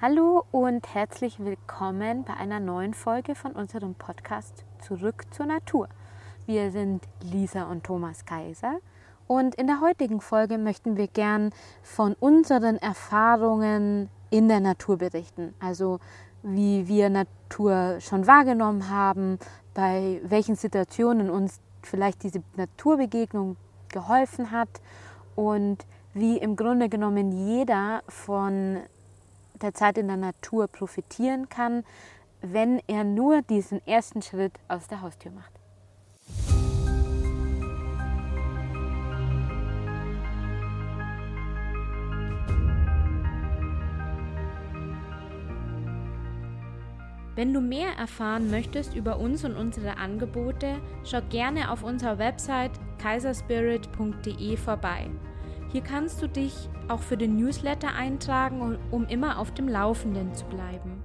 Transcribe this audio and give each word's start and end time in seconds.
Hallo 0.00 0.44
und 0.52 0.94
herzlich 0.94 1.40
willkommen 1.40 2.22
bei 2.22 2.34
einer 2.34 2.60
neuen 2.60 2.94
Folge 2.94 3.34
von 3.34 3.50
unserem 3.50 3.96
Podcast 3.96 4.64
Zurück 4.78 5.24
zur 5.32 5.46
Natur. 5.46 5.88
Wir 6.46 6.70
sind 6.70 7.02
Lisa 7.20 7.64
und 7.64 7.82
Thomas 7.82 8.24
Kaiser 8.24 8.78
und 9.26 9.56
in 9.56 9.66
der 9.66 9.80
heutigen 9.80 10.20
Folge 10.20 10.56
möchten 10.56 10.96
wir 10.96 11.08
gern 11.08 11.50
von 11.82 12.14
unseren 12.20 12.76
Erfahrungen 12.76 14.08
in 14.30 14.46
der 14.46 14.60
Natur 14.60 14.98
berichten. 14.98 15.52
Also 15.58 15.98
wie 16.44 16.86
wir 16.86 17.10
Natur 17.10 17.96
schon 17.98 18.28
wahrgenommen 18.28 18.88
haben, 18.90 19.40
bei 19.74 20.20
welchen 20.22 20.54
Situationen 20.54 21.28
uns 21.28 21.58
vielleicht 21.82 22.22
diese 22.22 22.44
Naturbegegnung 22.54 23.56
geholfen 23.88 24.52
hat 24.52 24.68
und 25.34 25.84
wie 26.14 26.36
im 26.38 26.54
Grunde 26.54 26.88
genommen 26.88 27.32
jeder 27.32 28.04
von 28.06 28.78
der 29.62 29.74
Zeit 29.74 29.98
in 29.98 30.08
der 30.08 30.16
Natur 30.16 30.68
profitieren 30.68 31.48
kann, 31.48 31.84
wenn 32.40 32.80
er 32.86 33.04
nur 33.04 33.42
diesen 33.42 33.84
ersten 33.86 34.22
Schritt 34.22 34.52
aus 34.68 34.86
der 34.88 35.00
Haustür 35.02 35.32
macht. 35.32 35.52
Wenn 47.38 47.54
du 47.54 47.60
mehr 47.60 47.92
erfahren 47.96 48.50
möchtest 48.50 48.96
über 48.96 49.20
uns 49.20 49.44
und 49.44 49.54
unsere 49.54 49.96
Angebote, 49.96 50.80
schau 51.04 51.20
gerne 51.30 51.70
auf 51.70 51.84
unserer 51.84 52.18
Website 52.18 52.72
kaiserspirit.de 52.98 54.56
vorbei. 54.56 55.08
Hier 55.70 55.82
kannst 55.82 56.22
du 56.22 56.28
dich 56.28 56.54
auch 56.88 57.00
für 57.00 57.16
den 57.16 57.36
Newsletter 57.36 57.94
eintragen, 57.94 58.78
um 58.90 59.06
immer 59.06 59.38
auf 59.38 59.52
dem 59.52 59.68
Laufenden 59.68 60.34
zu 60.34 60.46
bleiben. 60.46 61.04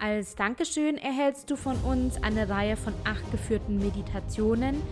Als 0.00 0.34
Dankeschön 0.34 0.98
erhältst 0.98 1.50
du 1.50 1.56
von 1.56 1.76
uns 1.76 2.20
eine 2.22 2.48
Reihe 2.48 2.76
von 2.76 2.92
acht 3.04 3.30
geführten 3.30 3.78
Meditationen, 3.78 4.82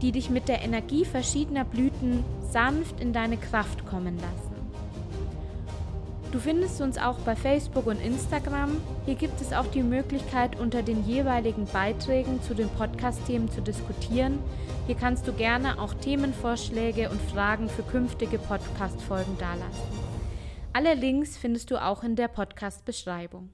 die 0.00 0.12
dich 0.12 0.30
mit 0.30 0.48
der 0.48 0.62
Energie 0.62 1.04
verschiedener 1.04 1.64
Blüten 1.64 2.24
sanft 2.50 3.00
in 3.00 3.12
deine 3.12 3.36
Kraft 3.36 3.86
kommen 3.86 4.16
lassen. 4.16 4.51
Du 6.32 6.38
findest 6.38 6.80
uns 6.80 6.96
auch 6.96 7.18
bei 7.18 7.36
Facebook 7.36 7.86
und 7.86 8.00
Instagram. 8.00 8.80
Hier 9.04 9.16
gibt 9.16 9.38
es 9.42 9.52
auch 9.52 9.66
die 9.66 9.82
Möglichkeit, 9.82 10.58
unter 10.58 10.82
den 10.82 11.04
jeweiligen 11.04 11.66
Beiträgen 11.66 12.42
zu 12.42 12.54
den 12.54 12.70
Podcast-Themen 12.70 13.50
zu 13.50 13.60
diskutieren. 13.60 14.38
Hier 14.86 14.94
kannst 14.94 15.28
du 15.28 15.34
gerne 15.34 15.78
auch 15.78 15.92
Themenvorschläge 15.92 17.10
und 17.10 17.20
Fragen 17.20 17.68
für 17.68 17.82
künftige 17.82 18.38
Podcast-Folgen 18.38 19.36
dalassen. 19.36 19.82
Alle 20.72 20.94
Links 20.94 21.36
findest 21.36 21.70
du 21.70 21.76
auch 21.76 22.02
in 22.02 22.16
der 22.16 22.28
Podcast-Beschreibung. 22.28 23.50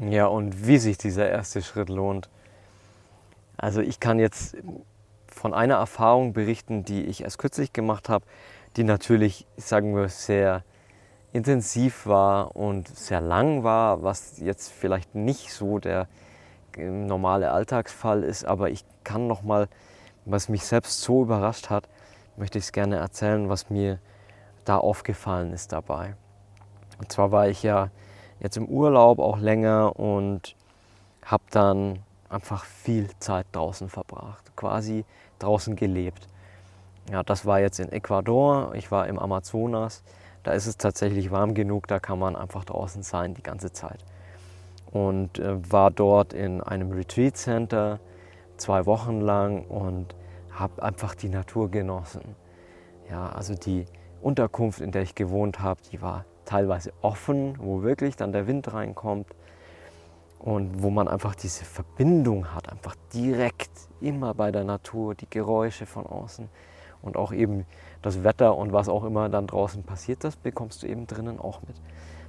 Ja, 0.00 0.26
und 0.26 0.64
wie 0.68 0.78
sich 0.78 0.96
dieser 0.96 1.28
erste 1.28 1.60
Schritt 1.62 1.88
lohnt. 1.88 2.30
Also 3.56 3.80
ich 3.80 3.98
kann 3.98 4.20
jetzt 4.20 4.56
von 5.26 5.54
einer 5.54 5.74
Erfahrung 5.74 6.34
berichten, 6.34 6.84
die 6.84 7.02
ich 7.02 7.24
erst 7.24 7.38
kürzlich 7.38 7.72
gemacht 7.72 8.08
habe 8.08 8.24
die 8.76 8.84
natürlich, 8.84 9.46
sagen 9.56 9.94
wir, 9.94 10.08
sehr 10.08 10.64
intensiv 11.32 12.06
war 12.06 12.56
und 12.56 12.88
sehr 12.88 13.20
lang 13.20 13.64
war, 13.64 14.02
was 14.02 14.38
jetzt 14.38 14.70
vielleicht 14.70 15.14
nicht 15.14 15.52
so 15.52 15.78
der 15.78 16.08
ähm, 16.76 17.06
normale 17.06 17.50
Alltagsfall 17.50 18.22
ist, 18.22 18.44
aber 18.44 18.70
ich 18.70 18.84
kann 19.04 19.26
noch 19.26 19.42
mal, 19.42 19.68
was 20.24 20.48
mich 20.48 20.64
selbst 20.64 21.00
so 21.00 21.22
überrascht 21.22 21.70
hat, 21.70 21.88
möchte 22.36 22.58
ich 22.58 22.64
es 22.64 22.72
gerne 22.72 22.96
erzählen, 22.96 23.48
was 23.48 23.70
mir 23.70 23.98
da 24.64 24.78
aufgefallen 24.78 25.52
ist 25.52 25.72
dabei. 25.72 26.14
Und 26.98 27.10
zwar 27.10 27.32
war 27.32 27.48
ich 27.48 27.62
ja 27.62 27.90
jetzt 28.40 28.56
im 28.56 28.66
Urlaub 28.66 29.18
auch 29.18 29.38
länger 29.38 29.98
und 29.98 30.54
habe 31.24 31.44
dann 31.50 32.00
einfach 32.28 32.64
viel 32.64 33.08
Zeit 33.18 33.46
draußen 33.52 33.88
verbracht, 33.88 34.56
quasi 34.56 35.04
draußen 35.38 35.76
gelebt. 35.76 36.28
Ja, 37.10 37.22
das 37.22 37.44
war 37.44 37.60
jetzt 37.60 37.80
in 37.80 37.90
Ecuador, 37.90 38.74
ich 38.74 38.90
war 38.90 39.06
im 39.08 39.18
Amazonas. 39.18 40.02
Da 40.44 40.52
ist 40.52 40.66
es 40.66 40.76
tatsächlich 40.76 41.30
warm 41.30 41.54
genug, 41.54 41.86
da 41.86 42.00
kann 42.00 42.18
man 42.18 42.36
einfach 42.36 42.64
draußen 42.64 43.02
sein 43.02 43.34
die 43.34 43.42
ganze 43.42 43.72
Zeit. 43.72 44.04
Und 44.90 45.38
äh, 45.38 45.70
war 45.70 45.90
dort 45.90 46.32
in 46.32 46.60
einem 46.60 46.92
Retreat 46.92 47.36
Center 47.36 48.00
zwei 48.56 48.86
Wochen 48.86 49.20
lang 49.20 49.64
und 49.64 50.14
habe 50.50 50.82
einfach 50.82 51.14
die 51.14 51.28
Natur 51.28 51.70
genossen. 51.70 52.36
Ja, 53.10 53.30
also 53.30 53.54
die 53.54 53.86
Unterkunft, 54.20 54.80
in 54.80 54.92
der 54.92 55.02
ich 55.02 55.14
gewohnt 55.14 55.60
habe, 55.60 55.80
die 55.90 56.00
war 56.02 56.24
teilweise 56.44 56.92
offen, 57.02 57.56
wo 57.58 57.82
wirklich 57.82 58.16
dann 58.16 58.32
der 58.32 58.46
Wind 58.46 58.72
reinkommt 58.72 59.26
und 60.38 60.82
wo 60.82 60.90
man 60.90 61.08
einfach 61.08 61.34
diese 61.34 61.64
Verbindung 61.64 62.54
hat, 62.54 62.70
einfach 62.70 62.94
direkt 63.14 63.70
immer 64.00 64.34
bei 64.34 64.50
der 64.50 64.64
Natur, 64.64 65.14
die 65.14 65.30
Geräusche 65.30 65.86
von 65.86 66.06
außen 66.06 66.48
und 67.02 67.16
auch 67.16 67.32
eben 67.32 67.66
das 68.00 68.24
Wetter 68.24 68.56
und 68.56 68.72
was 68.72 68.88
auch 68.88 69.04
immer 69.04 69.28
dann 69.28 69.46
draußen 69.46 69.82
passiert, 69.82 70.24
das 70.24 70.36
bekommst 70.36 70.82
du 70.82 70.86
eben 70.86 71.06
drinnen 71.06 71.38
auch 71.38 71.60
mit. 71.62 71.76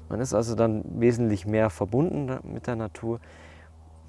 Man 0.09 0.19
ist 0.19 0.33
also 0.33 0.55
dann 0.55 0.83
wesentlich 0.99 1.45
mehr 1.45 1.69
verbunden 1.69 2.39
mit 2.43 2.67
der 2.67 2.75
Natur, 2.75 3.19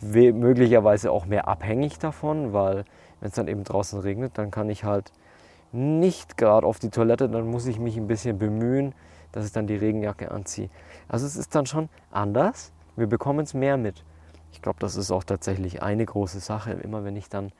möglicherweise 0.01 1.11
auch 1.11 1.27
mehr 1.27 1.49
abhängig 1.49 1.99
davon, 1.99 2.53
weil 2.53 2.85
wenn 3.21 3.29
es 3.29 3.35
dann 3.35 3.49
eben 3.49 3.65
draußen 3.65 4.01
regnet, 4.01 4.37
dann 4.37 4.51
kann 4.51 4.69
ich 4.69 4.85
halt 4.85 5.13
nicht 5.73 6.37
gerade 6.37 6.67
auf 6.67 6.79
die 6.79 6.91
Toilette, 6.91 7.29
dann 7.29 7.47
muss 7.47 7.67
ich 7.67 7.79
mich 7.79 7.97
ein 7.97 8.07
bisschen 8.07 8.39
bemühen, 8.39 8.95
dass 9.33 9.47
ich 9.47 9.53
dann 9.53 9.67
die 9.67 9.77
Regenjacke 9.77 10.31
anziehe. 10.31 10.71
Also 11.09 11.27
es 11.27 11.37
ist 11.37 11.55
dann 11.55 11.67
schon 11.67 11.89
anders. 12.11 12.73
Wir 12.97 13.09
bekommen 13.09 13.41
es 13.41 13.55
mehr 13.55 13.77
mit. 13.77 14.05
Ich 14.53 14.63
glaube, 14.63 14.79
das 14.79 14.95
ist 14.95 15.11
auch 15.11 15.25
tatsächlich 15.25 15.83
eine 15.83 16.05
große 16.05 16.39
Sache. 16.39 16.73
Immer 16.73 17.05
wenn 17.05 17.17
ich 17.17 17.29
dann 17.29 17.51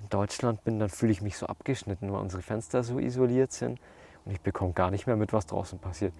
in 0.00 0.08
Deutschland 0.08 0.64
bin, 0.64 0.78
dann 0.78 0.88
fühle 0.88 1.12
ich 1.12 1.22
mich 1.22 1.36
so 1.36 1.46
abgeschnitten, 1.46 2.12
weil 2.12 2.20
unsere 2.20 2.42
Fenster 2.42 2.82
so 2.82 2.98
isoliert 2.98 3.52
sind 3.52 3.80
und 4.24 4.32
ich 4.32 4.40
bekomme 4.40 4.72
gar 4.72 4.90
nicht 4.90 5.06
mehr 5.06 5.16
mit, 5.16 5.32
was 5.32 5.46
draußen 5.46 5.78
passiert. 5.78 6.12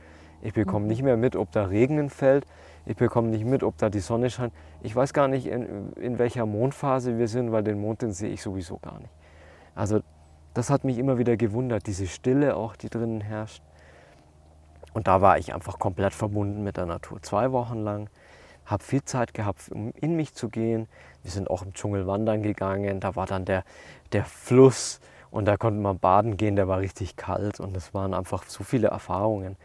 Ich 0.43 0.53
bekomme 0.53 0.81
mhm. 0.81 0.89
nicht 0.89 1.03
mehr 1.03 1.17
mit, 1.17 1.37
ob 1.37 1.51
da 1.53 1.65
Regen 1.65 2.11
fällt. 2.11 2.47
Ich 2.87 2.97
bekomme 2.97 3.29
nicht 3.29 3.45
mit, 3.45 3.62
ob 3.62 3.79
da 3.79 3.89
die 3.89 4.01
Sonne 4.01 4.29
scheint. 4.29 4.53
Ich 4.83 4.95
weiß 4.95 5.15
gar 5.15 5.27
nicht, 5.27 5.47
in, 5.47 5.93
in 5.95 6.19
welcher 6.19 6.45
Mondphase 6.45 7.19
wir 7.19 7.29
sind, 7.29 7.51
weil 7.51 7.62
den 7.62 7.81
Mond, 7.81 8.03
den 8.03 8.12
sehe 8.12 8.31
ich 8.31 8.43
sowieso 8.43 8.79
gar 8.79 8.99
nicht. 8.99 9.12
Also 9.75 10.01
das 10.53 10.71
hat 10.71 10.85
mich 10.85 10.99
immer 10.99 11.19
wieder 11.19 11.37
gewundert, 11.37 11.87
diese 11.87 12.06
Stille 12.06 12.56
auch, 12.56 12.77
die 12.77 12.91
drinnen 12.91 13.23
herrscht. 13.23 13.62
Und 14.93 15.09
da 15.09 15.21
war 15.21 15.39
ich 15.39 15.55
einfach 15.55 15.79
komplett 15.79 16.12
verbunden 16.12 16.62
mit 16.62 16.77
der 16.77 16.87
Natur. 16.87 17.21
Zwei 17.23 17.51
Wochen 17.51 17.79
lang 17.79 18.09
habe 18.66 18.82
viel 18.82 19.04
Zeit 19.04 19.34
gehabt, 19.34 19.70
um 19.70 19.92
in 19.92 20.16
mich 20.16 20.34
zu 20.34 20.48
gehen. 20.48 20.88
Wir 21.22 21.30
sind 21.30 21.50
auch 21.50 21.62
im 21.62 21.75
Dschungel 21.75 22.06
wandern 22.06 22.42
gegangen. 22.42 23.00
Da 23.00 23.16
war 23.16 23.26
dann 23.26 23.44
der, 23.44 23.64
der 24.12 24.25
Fluss 24.25 25.00
und 25.30 25.47
da 25.47 25.56
konnte 25.56 25.80
man 25.80 25.98
baden 25.98 26.36
gehen. 26.36 26.56
Der 26.56 26.69
war 26.69 26.78
richtig 26.78 27.16
kalt 27.16 27.60
und 27.60 27.76
es 27.76 27.94
waren 27.94 28.14
einfach 28.14 28.44
so 28.44 28.64
viele 28.64 28.88
Erfahrungen. 28.88 29.56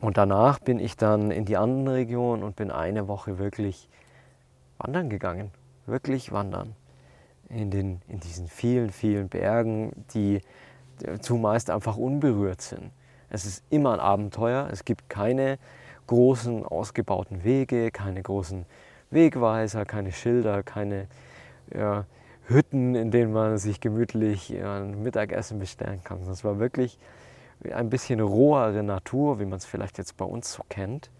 Und 0.00 0.16
danach 0.16 0.58
bin 0.58 0.78
ich 0.80 0.96
dann 0.96 1.30
in 1.30 1.44
die 1.44 1.56
anderen 1.56 1.88
Regionen 1.88 2.42
und 2.42 2.56
bin 2.56 2.70
eine 2.70 3.06
Woche 3.06 3.38
wirklich 3.38 3.88
wandern 4.78 5.10
gegangen. 5.10 5.50
Wirklich 5.86 6.32
wandern. 6.32 6.74
In, 7.48 7.70
den, 7.70 8.00
in 8.08 8.20
diesen 8.20 8.48
vielen, 8.48 8.90
vielen 8.90 9.28
Bergen, 9.28 10.06
die 10.14 10.40
zumeist 11.20 11.70
einfach 11.70 11.96
unberührt 11.96 12.62
sind. 12.62 12.90
Es 13.28 13.44
ist 13.44 13.64
immer 13.70 13.92
ein 13.92 14.00
Abenteuer. 14.00 14.68
Es 14.70 14.84
gibt 14.84 15.08
keine 15.08 15.58
großen 16.10 16.66
ausgebauten 16.66 17.44
Wege, 17.44 17.92
keine 17.92 18.20
großen 18.20 18.66
Wegweiser, 19.12 19.84
keine 19.84 20.10
Schilder, 20.10 20.64
keine 20.64 21.06
ja, 21.72 22.04
Hütten, 22.48 22.96
in 22.96 23.12
denen 23.12 23.32
man 23.32 23.58
sich 23.58 23.80
gemütlich 23.80 24.52
ein 24.60 25.04
Mittagessen 25.04 25.60
bestellen 25.60 26.02
kann. 26.02 26.26
Das 26.26 26.42
war 26.42 26.58
wirklich 26.58 26.98
ein 27.72 27.90
bisschen 27.90 28.18
rohere 28.18 28.82
Natur, 28.82 29.38
wie 29.38 29.44
man 29.44 29.58
es 29.58 29.66
vielleicht 29.66 29.98
jetzt 29.98 30.16
bei 30.16 30.24
uns 30.24 30.52
so 30.52 30.64
kennt. 30.68 31.10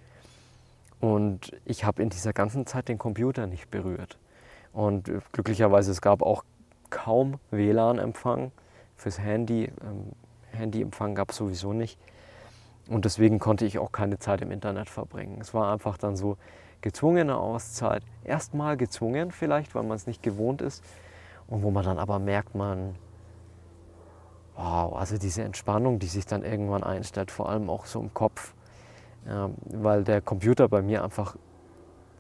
Und 0.99 1.53
ich 1.65 1.85
habe 1.85 2.03
in 2.03 2.11
dieser 2.11 2.33
ganzen 2.33 2.67
Zeit 2.67 2.89
den 2.89 2.99
Computer 2.99 3.47
nicht 3.47 3.71
berührt. 3.71 4.19
Und 4.73 5.09
glücklicherweise 5.31 5.93
es 5.93 6.01
gab 6.01 6.21
auch 6.21 6.43
kaum 6.91 7.39
WLAN-Empfang 7.53 8.51
fürs 8.97 9.21
Handy. 9.21 9.67
Ähm, 9.67 10.11
Handyempfang 10.51 11.15
gab 11.15 11.31
es 11.31 11.37
sowieso 11.37 11.73
nicht. 11.73 11.97
Und 12.89 13.05
deswegen 13.05 13.39
konnte 13.39 13.65
ich 13.65 13.79
auch 13.79 13.93
keine 13.93 14.19
Zeit 14.19 14.41
im 14.43 14.51
Internet 14.51 14.89
verbringen. 14.89 15.39
Es 15.41 15.55
war 15.55 15.73
einfach 15.73 15.97
dann 15.97 16.17
so 16.17 16.37
gezwungene 16.81 17.37
Auszeit. 17.37 18.03
Erstmal 18.25 18.77
gezwungen 18.77 19.31
vielleicht, 19.31 19.75
weil 19.75 19.83
man 19.83 19.97
es 19.97 20.07
nicht 20.07 20.23
gewohnt 20.23 20.63
ist. 20.63 20.85
Und 21.47 21.63
wo 21.63 21.71
man 21.71 21.85
dann 21.85 21.99
aber 21.99 22.19
merkt, 22.19 22.55
man, 22.55 22.95
wow, 24.57 24.95
also 24.97 25.19
diese 25.19 25.43
Entspannung, 25.43 25.99
die 25.99 26.07
sich 26.07 26.27
dann 26.27 26.45
irgendwann 26.45 26.83
einstellt, 26.83 27.31
vor 27.31 27.49
allem 27.49 27.69
auch 27.69 27.87
so 27.87 28.01
im 28.01 28.15
Kopf. 28.15 28.55
Ja, 29.27 29.51
weil 29.65 30.05
der 30.05 30.21
Computer 30.21 30.69
bei 30.69 30.81
mir 30.81 31.05
einfach, 31.05 31.37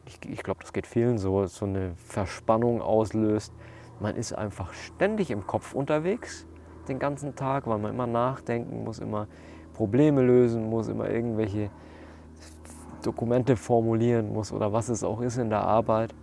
ich, 0.04 0.18
ich 0.28 0.42
glaube, 0.42 0.60
das 0.60 0.72
geht 0.72 0.86
vielen 0.86 1.18
so, 1.18 1.46
so 1.46 1.64
eine 1.64 1.94
Verspannung 1.96 2.82
auslöst. 2.82 3.52
Man 4.00 4.16
ist 4.16 4.32
einfach 4.32 4.72
ständig 4.74 5.30
im 5.30 5.46
Kopf 5.46 5.74
unterwegs, 5.74 6.46
den 6.88 6.98
ganzen 6.98 7.36
Tag, 7.36 7.66
weil 7.66 7.78
man 7.78 7.92
immer 7.92 8.06
nachdenken 8.06 8.84
muss, 8.84 8.98
immer 8.98 9.28
Probleme 9.80 10.20
lösen 10.20 10.68
muss, 10.68 10.88
immer 10.88 11.08
irgendwelche 11.08 11.70
Dokumente 13.02 13.56
formulieren 13.56 14.30
muss 14.30 14.52
oder 14.52 14.74
was 14.74 14.90
es 14.90 15.02
auch 15.02 15.22
ist 15.22 15.38
in 15.38 15.48
der 15.48 15.62
Arbeit. 15.62 16.14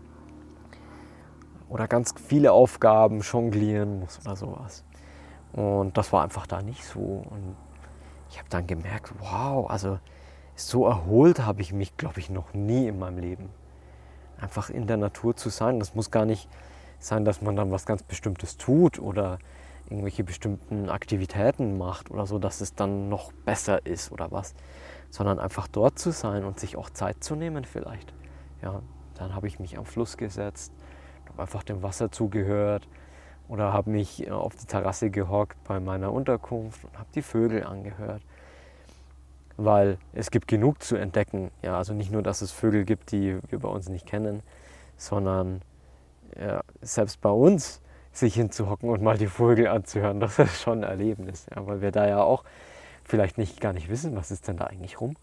Oder 1.67 1.87
ganz 1.87 2.13
viele 2.27 2.51
Aufgaben 2.51 3.21
jonglieren 3.21 4.01
muss 4.01 4.19
oder 4.23 4.35
sowas. 4.35 4.83
Und 5.53 5.97
das 5.97 6.13
war 6.13 6.23
einfach 6.23 6.45
da 6.45 6.61
nicht 6.61 6.85
so. 6.85 6.99
Und 6.99 7.55
ich 8.29 8.37
habe 8.37 8.47
dann 8.47 8.67
gemerkt, 8.67 9.11
wow, 9.17 9.67
also 9.67 9.97
so 10.55 10.85
erholt 10.85 11.43
habe 11.43 11.61
ich 11.61 11.73
mich, 11.73 11.97
glaube 11.97 12.19
ich, 12.19 12.29
noch 12.29 12.53
nie 12.53 12.85
in 12.85 12.99
meinem 12.99 13.17
Leben. 13.17 13.49
Einfach 14.39 14.69
in 14.69 14.85
der 14.85 14.97
Natur 14.97 15.35
zu 15.35 15.49
sein. 15.49 15.79
Das 15.79 15.95
muss 15.95 16.11
gar 16.11 16.25
nicht 16.25 16.47
sein, 16.99 17.25
dass 17.25 17.41
man 17.41 17.55
dann 17.55 17.71
was 17.71 17.87
ganz 17.87 18.03
Bestimmtes 18.03 18.57
tut 18.57 18.99
oder 18.99 19.39
irgendwelche 19.89 20.23
bestimmten 20.23 20.89
Aktivitäten 20.89 21.77
macht 21.77 22.11
oder 22.11 22.25
so, 22.25 22.39
dass 22.39 22.61
es 22.61 22.75
dann 22.75 23.09
noch 23.09 23.31
besser 23.31 23.85
ist 23.85 24.11
oder 24.11 24.31
was, 24.31 24.53
sondern 25.09 25.39
einfach 25.39 25.67
dort 25.67 25.97
zu 25.97 26.11
sein 26.11 26.43
und 26.43 26.59
sich 26.59 26.75
auch 26.75 26.89
Zeit 26.89 27.23
zu 27.23 27.35
nehmen 27.35 27.65
vielleicht. 27.65 28.13
Ja, 28.61 28.81
dann 29.15 29.33
habe 29.33 29.47
ich 29.47 29.59
mich 29.59 29.77
am 29.77 29.85
Fluss 29.85 30.17
gesetzt, 30.17 30.73
habe 31.29 31.41
einfach 31.41 31.63
dem 31.63 31.83
Wasser 31.83 32.11
zugehört 32.11 32.87
oder 33.47 33.73
habe 33.73 33.89
mich 33.91 34.27
äh, 34.27 34.31
auf 34.31 34.55
die 34.55 34.65
Terrasse 34.65 35.09
gehockt 35.09 35.57
bei 35.63 35.79
meiner 35.79 36.11
Unterkunft 36.11 36.83
und 36.83 36.97
habe 36.97 37.09
die 37.15 37.21
Vögel 37.21 37.63
angehört. 37.63 38.21
Weil 39.55 39.97
es 40.13 40.29
gibt 40.29 40.47
genug 40.47 40.83
zu 40.83 40.97
entdecken. 40.97 41.49
Ja, 41.63 41.77
also 41.77 41.93
nicht 41.93 42.11
nur, 42.11 42.21
dass 42.21 42.41
es 42.41 42.51
Vögel 42.51 42.85
gibt, 42.85 43.11
die 43.11 43.39
wir 43.49 43.59
bei 43.59 43.69
uns 43.69 43.89
nicht 43.89 44.05
kennen, 44.05 44.43
sondern 44.97 45.61
ja, 46.39 46.61
selbst 46.81 47.21
bei 47.21 47.29
uns 47.29 47.81
sich 48.17 48.35
hinzuhocken 48.35 48.89
und 48.89 49.01
mal 49.01 49.17
die 49.17 49.27
Vögel 49.27 49.67
anzuhören, 49.67 50.19
das 50.19 50.39
ist 50.39 50.61
schon 50.61 50.83
ein 50.83 50.89
Erlebnis. 50.89 51.45
Ja, 51.53 51.65
weil 51.65 51.81
wir 51.81 51.91
da 51.91 52.07
ja 52.07 52.21
auch 52.21 52.43
vielleicht 53.03 53.37
nicht 53.37 53.61
gar 53.61 53.73
nicht 53.73 53.89
wissen, 53.89 54.15
was 54.15 54.31
ist 54.31 54.47
denn 54.47 54.57
da 54.57 54.65
eigentlich 54.65 54.99
rum. 54.99 55.15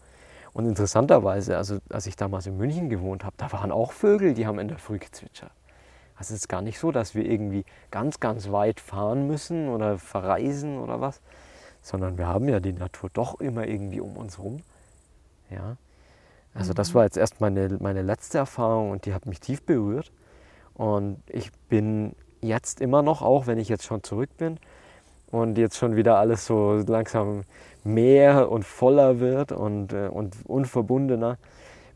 Und 0.53 0.65
interessanterweise, 0.65 1.57
also 1.57 1.79
als 1.89 2.07
ich 2.07 2.15
damals 2.15 2.47
in 2.47 2.57
München 2.57 2.89
gewohnt 2.89 3.25
habe, 3.25 3.35
da 3.37 3.51
waren 3.51 3.71
auch 3.71 3.91
Vögel, 3.91 4.33
die 4.33 4.47
haben 4.47 4.57
in 4.59 4.69
der 4.69 4.77
Früh 4.77 4.97
gezwitschert. 4.97 5.51
Also 6.15 6.33
es 6.33 6.41
ist 6.41 6.47
gar 6.47 6.61
nicht 6.61 6.79
so, 6.79 6.91
dass 6.93 7.13
wir 7.13 7.25
irgendwie 7.25 7.65
ganz, 7.91 8.21
ganz 8.21 8.49
weit 8.51 8.79
fahren 8.79 9.27
müssen 9.27 9.67
oder 9.67 9.97
verreisen 9.97 10.79
oder 10.79 11.01
was, 11.01 11.21
sondern 11.81 12.17
wir 12.17 12.27
haben 12.27 12.47
ja 12.47 12.61
die 12.61 12.71
Natur 12.71 13.09
doch 13.11 13.41
immer 13.41 13.67
irgendwie 13.67 13.99
um 13.99 14.15
uns 14.15 14.39
rum. 14.39 14.61
Ja. 15.49 15.75
Also 16.53 16.73
das 16.73 16.91
mhm. 16.91 16.93
war 16.95 17.03
jetzt 17.03 17.17
erst 17.17 17.41
meine, 17.41 17.77
meine 17.81 18.01
letzte 18.01 18.37
Erfahrung 18.37 18.91
und 18.91 19.05
die 19.05 19.13
hat 19.13 19.25
mich 19.25 19.41
tief 19.41 19.61
berührt. 19.63 20.13
Und 20.73 21.21
ich 21.27 21.51
bin 21.69 22.15
jetzt 22.45 22.81
immer 22.81 23.01
noch, 23.01 23.21
auch 23.21 23.47
wenn 23.47 23.57
ich 23.57 23.69
jetzt 23.69 23.83
schon 23.83 24.03
zurück 24.03 24.29
bin 24.37 24.59
und 25.31 25.57
jetzt 25.57 25.77
schon 25.77 25.95
wieder 25.95 26.17
alles 26.17 26.45
so 26.45 26.73
langsam 26.87 27.43
mehr 27.83 28.49
und 28.49 28.63
voller 28.63 29.19
wird 29.19 29.51
und, 29.51 29.93
äh, 29.93 30.07
und 30.07 30.35
unverbundener, 30.45 31.37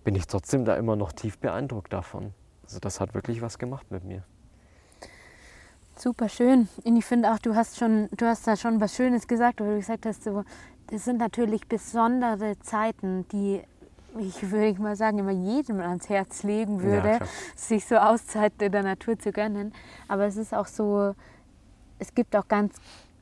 bin 0.04 0.16
ich 0.16 0.28
trotzdem 0.28 0.66
da 0.66 0.76
immer 0.76 0.96
noch 0.96 1.12
tief 1.12 1.38
beeindruckt 1.38 1.94
davon. 1.94 2.34
Also 2.64 2.80
das 2.80 3.00
hat 3.00 3.14
wirklich 3.14 3.42
was 3.42 3.58
gemacht 3.58 3.90
mit 3.92 4.04
mir. 4.04 4.24
Super 5.98 6.30
schön. 6.30 6.70
Und 6.84 6.96
ich 6.98 7.06
finde 7.06 7.34
auch, 7.34 7.40
du 7.40 7.56
hast 7.56 7.78
schon, 7.78 8.08
du 8.16 8.26
hast 8.26 8.48
da 8.48 8.56
schon 8.56 8.80
was 8.80 8.96
Schönes 8.96 9.28
gesagt, 9.28 9.60
weil 9.60 9.72
du 9.72 9.76
gesagt 9.78 10.06
hast, 10.06 10.24
so, 10.24 10.44
das 10.88 11.06
sind 11.06 11.18
natürlich 11.18 11.68
besondere 11.68 12.58
Zeiten, 12.60 13.28
die 13.30 13.62
ich 14.18 14.52
würde 14.52 14.82
mal 14.82 14.96
sagen, 14.96 15.20
immer 15.20 15.32
jedem 15.32 15.80
ans 15.80 16.10
Herz 16.10 16.44
legen 16.44 16.82
würde, 16.82 17.20
ja, 17.20 17.20
sich 17.56 17.86
so 17.86 17.98
Auszeit 17.98 18.54
in 18.62 18.72
der 18.72 18.84
Natur 18.84 19.18
zu 19.20 19.32
gönnen. 19.32 19.74
Aber 20.08 20.26
es 20.26 20.38
ist 20.38 20.54
auch 20.54 20.68
so, 20.68 21.14
es 22.00 22.16
gibt 22.16 22.36
auch 22.36 22.48
ganz 22.48 22.76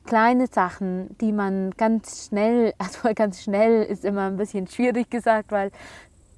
kleine 0.04 0.46
Sachen, 0.46 1.16
die 1.18 1.32
man 1.32 1.72
ganz 1.72 2.26
schnell, 2.26 2.72
also 2.78 3.12
ganz 3.14 3.42
schnell 3.42 3.82
ist 3.82 4.04
immer 4.04 4.26
ein 4.26 4.36
bisschen 4.36 4.66
schwierig 4.66 5.10
gesagt, 5.10 5.52
weil 5.52 5.70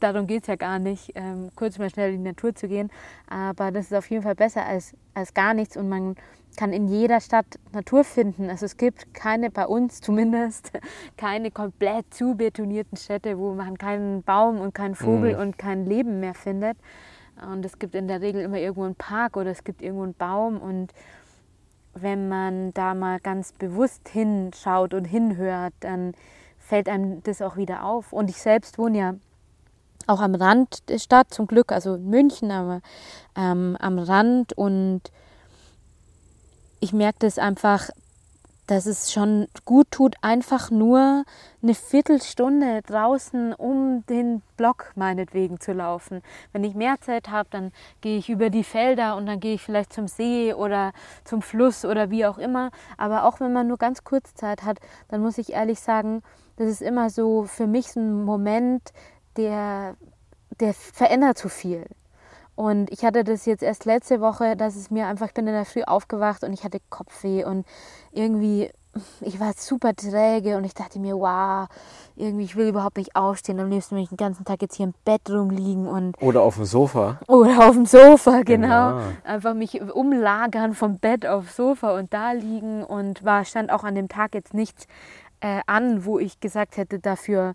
darum 0.01 0.27
geht 0.27 0.43
es 0.43 0.47
ja 0.49 0.57
gar 0.57 0.79
nicht, 0.79 1.13
ähm, 1.15 1.51
kurz 1.55 1.79
mal 1.79 1.91
schnell 1.91 2.15
in 2.15 2.25
die 2.25 2.31
Natur 2.31 2.55
zu 2.55 2.69
gehen. 2.69 2.91
Aber 3.29 3.71
das 3.71 3.87
ist 3.87 3.95
auf 3.95 4.11
jeden 4.11 4.23
Fall 4.23 4.35
besser 4.35 4.65
als, 4.65 4.95
als 5.15 5.35
gar 5.35 5.55
nichts 5.55 5.77
und 5.77 5.89
man 5.89 6.17
kann 6.57 6.73
in 6.73 6.89
jeder 6.89 7.21
Stadt 7.21 7.47
Natur 7.73 8.05
finden. 8.05 8.51
Also 8.51 8.67
es 8.67 8.77
gibt 8.77 9.15
keine, 9.15 9.51
bei 9.51 9.67
uns 9.67 10.01
zumindest, 10.01 10.73
keine 11.17 11.51
komplett 11.51 12.13
zubetonierten 12.13 12.97
Städte, 12.97 13.39
wo 13.39 13.55
man 13.55 13.79
keinen 13.79 14.23
Baum 14.23 14.61
und 14.61 14.75
keinen 14.75 14.95
Vogel 14.95 15.35
mhm. 15.35 15.41
und 15.41 15.59
kein 15.59 15.87
Leben 15.87 16.21
mehr 16.21 16.35
findet. 16.35 16.77
Und 17.51 17.65
es 17.65 17.79
gibt 17.79 17.95
in 17.95 18.09
der 18.09 18.21
Regel 18.21 18.43
immer 18.43 18.59
irgendwo 18.59 18.85
einen 18.85 18.97
Park 18.97 19.37
oder 19.37 19.51
es 19.51 19.65
gibt 19.65 19.81
irgendwo 19.81 20.03
einen 20.03 20.15
Baum. 20.15 20.59
Und 20.59 20.93
wenn 21.95 22.29
man 22.29 22.75
da 22.75 22.95
mal 22.95 23.21
ganz 23.21 23.53
bewusst 23.53 24.09
hinschaut 24.09 24.93
und 24.93 25.05
hinhört, 25.05 25.73
dann 25.81 26.13
fällt 26.59 26.89
einem 26.89 27.23
das 27.23 27.41
auch 27.41 27.57
wieder 27.57 27.85
auf. 27.85 28.13
Und 28.13 28.29
ich 28.29 28.37
selbst 28.37 28.79
wohne 28.79 28.99
ja 28.99 29.15
auch 30.07 30.21
am 30.21 30.35
Rand 30.35 30.89
der 30.89 30.99
Stadt, 30.99 31.33
zum 31.33 31.47
Glück, 31.47 31.73
also 31.73 31.95
in 31.95 32.09
München, 32.09 32.51
aber 32.51 32.81
ähm, 33.37 33.77
am 33.81 33.99
Rand 33.99 34.53
und 34.55 35.03
ich 36.81 36.93
merke 36.93 37.19
das 37.21 37.39
einfach, 37.39 37.91
dass 38.71 38.87
es 38.87 39.13
schon 39.13 39.49
gut 39.65 39.91
tut, 39.91 40.15
einfach 40.23 40.71
nur 40.71 41.25
eine 41.61 41.75
Viertelstunde 41.75 42.83
draußen 42.83 43.53
um 43.53 44.05
den 44.07 44.43
Block 44.57 44.93
meinetwegen 44.95 45.59
zu 45.59 45.73
laufen. 45.73 46.23
Wenn 46.53 46.63
ich 46.63 46.77
mehr 46.77 47.01
Zeit 47.01 47.31
habe, 47.31 47.49
dann 47.51 47.73
gehe 48.01 48.17
ich 48.17 48.31
über 48.31 48.49
die 48.49 48.63
Felder 48.63 49.17
und 49.17 49.27
dann 49.27 49.41
gehe 49.41 49.55
ich 49.55 49.63
vielleicht 49.63 49.93
zum 49.93 50.07
See 50.07 50.55
oder 50.55 50.93
zum 51.25 51.43
Fluss 51.43 51.85
oder 51.85 52.11
wie 52.11 52.25
auch 52.25 52.39
immer. 52.39 52.71
Aber 52.97 53.25
auch 53.25 53.41
wenn 53.41 53.53
man 53.53 53.67
nur 53.67 53.79
ganz 53.79 54.05
kurz 54.05 54.35
Zeit 54.35 54.63
hat, 54.63 54.79
dann 55.09 55.21
muss 55.21 55.39
ich 55.39 55.53
ehrlich 55.53 55.81
sagen, 55.81 56.23
das 56.57 56.69
ist 56.69 56.83
immer 56.83 57.11
so 57.11 57.45
für 57.45 57.67
mich 57.67 57.97
ein 57.97 58.25
Moment, 58.25 58.93
der, 59.41 59.97
der 60.61 60.75
verändert 60.75 61.39
so 61.39 61.49
viel. 61.49 61.87
Und 62.55 62.91
ich 62.91 63.05
hatte 63.05 63.25
das 63.25 63.47
jetzt 63.47 63.63
erst 63.63 63.87
letzte 63.87 64.21
Woche, 64.21 64.55
dass 64.55 64.77
es 64.77 64.91
mir 64.91 65.07
einfach, 65.07 65.29
ich 65.29 65.35
bin 65.35 65.47
in 65.47 65.55
der 65.55 65.65
Früh 65.65 65.83
aufgewacht 65.83 66.45
und 66.45 66.53
ich 66.53 66.63
hatte 66.63 66.79
Kopfweh 66.91 67.43
und 67.45 67.65
irgendwie, 68.13 68.71
ich 69.23 69.41
war 69.41 69.55
super 69.57 69.95
träge 69.95 70.59
und 70.59 70.65
ich 70.65 70.75
dachte 70.75 70.99
mir, 70.99 71.17
wow, 71.17 71.69
irgendwie, 72.17 72.45
ich 72.45 72.57
will 72.57 72.69
überhaupt 72.69 72.99
nicht 72.99 73.17
aufstehen. 73.17 73.61
Am 73.61 73.71
liebsten 73.71 73.97
will 73.97 74.03
ich 74.03 74.11
den 74.11 74.19
ganzen 74.19 74.45
Tag 74.45 74.61
jetzt 74.61 74.75
hier 74.77 74.85
im 74.85 74.95
Bett 75.07 75.31
rumliegen 75.31 75.87
und. 75.87 76.21
Oder 76.21 76.43
auf 76.43 76.57
dem 76.57 76.67
Sofa. 76.67 77.19
Oder 77.29 77.67
auf 77.67 77.77
dem 77.77 77.87
Sofa, 77.87 78.43
genau. 78.43 78.91
genau. 78.91 79.01
Einfach 79.25 79.55
mich 79.55 79.81
umlagern 79.81 80.75
vom 80.75 80.99
Bett 80.99 81.25
aufs 81.25 81.57
Sofa 81.57 81.97
und 81.97 82.13
da 82.13 82.33
liegen 82.33 82.85
und 82.85 83.25
war, 83.25 83.47
stand 83.47 83.73
auch 83.73 83.85
an 83.85 83.95
dem 83.95 84.09
Tag 84.09 84.35
jetzt 84.35 84.53
nichts 84.53 84.87
äh, 85.41 85.61
an, 85.67 86.05
wo 86.05 86.19
ich 86.19 86.41
gesagt 86.41 86.77
hätte, 86.77 86.99
dafür 86.99 87.55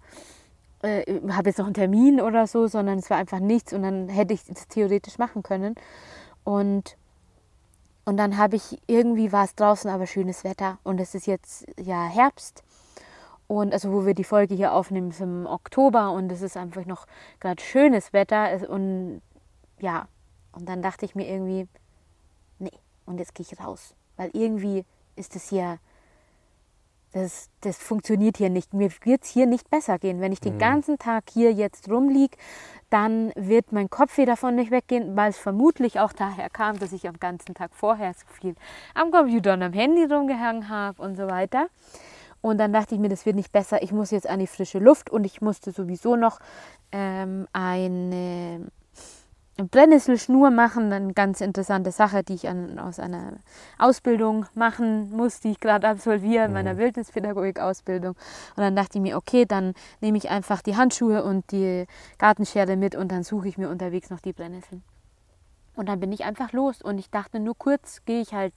äh, 0.86 1.22
habe 1.30 1.50
jetzt 1.50 1.58
noch 1.58 1.66
einen 1.66 1.74
Termin 1.74 2.22
oder 2.22 2.48
so, 2.48 2.68
sondern 2.68 3.00
es 3.00 3.10
war 3.10 3.18
einfach 3.18 3.40
nichts 3.40 3.74
und 3.74 3.84
dann 3.84 4.10
hätte 4.10 4.34
ich 4.34 4.42
es 4.50 4.68
theoretisch 4.68 5.18
machen 5.18 5.44
können. 5.44 5.76
Und, 6.44 6.98
und 8.06 8.18
dann 8.18 8.38
habe 8.38 8.56
ich, 8.56 8.80
irgendwie 8.88 9.32
war 9.32 9.46
es 9.46 9.56
draußen 9.56 9.90
aber 9.90 10.08
schönes 10.08 10.44
Wetter 10.44 10.78
und 10.84 11.00
es 11.00 11.16
ist 11.16 11.28
jetzt 11.28 11.66
ja 11.80 12.06
Herbst. 12.06 12.64
Und 13.48 13.74
also 13.74 13.92
wo 13.92 14.06
wir 14.06 14.16
die 14.16 14.24
Folge 14.24 14.56
hier 14.56 14.74
aufnehmen, 14.74 15.12
ist 15.12 15.22
im 15.22 15.46
Oktober 15.46 16.12
und 16.12 16.32
es 16.32 16.42
ist 16.42 16.58
einfach 16.58 16.86
noch 16.86 17.06
gerade 17.40 17.62
schönes 17.62 18.12
Wetter. 18.12 18.70
Und 18.70 19.22
ja, 19.80 20.08
und 20.52 20.68
dann 20.68 20.82
dachte 20.82 21.06
ich 21.06 21.16
mir 21.16 21.28
irgendwie, 21.28 21.68
nee, 22.60 22.72
und 23.06 23.20
jetzt 23.20 23.36
gehe 23.36 23.46
ich 23.48 23.60
raus. 23.60 23.94
Weil 24.18 24.32
irgendwie 24.34 24.86
ist 25.16 25.36
es 25.36 25.50
hier 25.50 25.78
das, 27.16 27.50
das 27.62 27.78
funktioniert 27.78 28.36
hier 28.36 28.50
nicht. 28.50 28.74
Mir 28.74 28.90
wird 29.06 29.24
es 29.24 29.30
hier 29.30 29.46
nicht 29.46 29.70
besser 29.70 30.00
gehen. 30.00 30.20
Wenn 30.20 30.34
ich 30.34 30.42
den 30.42 30.56
mhm. 30.56 30.60
ganzen 30.60 31.00
Tag 31.00 31.24
hier 31.32 31.54
jetzt 31.54 31.90
rumliege, 31.90 32.36
dann 32.90 33.32
wird 33.38 33.72
mein 33.72 33.90
Kopf 33.90 34.18
wieder 34.18 34.34
davon 34.34 34.56
nicht 34.56 34.70
weggehen, 34.70 35.16
weil 35.16 35.30
es 35.30 35.38
vermutlich 35.38 36.02
auch 36.02 36.12
daher 36.12 36.50
kam, 36.50 36.78
dass 36.78 36.92
ich 36.92 37.08
am 37.08 37.18
ganzen 37.18 37.56
Tag 37.56 37.72
vorher 37.74 38.14
so 38.14 38.26
viel 38.28 38.56
am 38.96 39.12
Computer 39.12 39.54
und 39.54 39.64
am 39.64 39.72
Handy 39.72 40.04
rumgehangen 40.04 40.68
habe 40.68 41.02
und 41.02 41.16
so 41.16 41.28
weiter. 41.28 41.68
Und 42.42 42.58
dann 42.58 42.74
dachte 42.74 42.96
ich 42.96 43.00
mir, 43.00 43.08
das 43.08 43.26
wird 43.26 43.38
nicht 43.38 43.54
besser. 43.54 43.82
Ich 43.82 43.94
muss 43.94 44.12
jetzt 44.12 44.28
an 44.28 44.40
die 44.40 44.48
frische 44.48 44.80
Luft 44.80 45.10
und 45.10 45.24
ich 45.24 45.40
musste 45.40 45.72
sowieso 45.72 46.18
noch 46.18 46.40
ähm, 46.92 47.48
eine 47.54 48.68
Brennnesselschnur 49.58 50.52
machen, 50.52 50.92
eine 50.92 51.14
ganz 51.14 51.40
interessante 51.40 51.92
Sache, 51.92 52.24
die 52.24 52.34
ich 52.34 52.50
an, 52.50 52.78
aus 52.78 53.00
einer 53.00 53.38
Ausbildung 53.78 54.46
machen 54.54 55.12
muss, 55.12 55.40
die 55.40 55.52
ich 55.52 55.62
gerade 55.62 55.88
absolviere, 55.88 56.46
in 56.46 56.54
meiner 56.54 56.74
mhm. 56.74 56.80
Wildnispädagogik-Ausbildung. 56.80 58.16
Und 58.16 58.58
dann 58.58 58.76
dachte 58.76 58.98
ich 58.98 59.02
mir, 59.02 59.16
okay, 59.16 59.46
dann 59.46 59.74
nehme 60.02 60.18
ich 60.18 60.30
einfach 60.30 60.62
die 60.62 60.76
Handschuhe 60.76 61.24
und 61.24 61.52
die 61.52 61.86
Gartenschere 62.18 62.76
mit 62.76 62.96
und 62.96 63.12
dann 63.12 63.24
suche 63.24 63.48
ich 63.48 63.58
mir 63.58 63.70
unterwegs 63.70 64.10
noch 64.10 64.20
die 64.20 64.34
Brennnesseln. 64.34 64.84
Und 65.76 65.88
dann 65.88 66.02
bin 66.02 66.12
ich 66.12 66.26
einfach 66.26 66.52
los 66.52 66.82
und 66.82 66.98
ich 66.98 67.10
dachte, 67.10 67.40
nur 67.40 67.58
kurz 67.58 68.04
gehe 68.06 68.22
ich 68.22 68.34
halt 68.34 68.54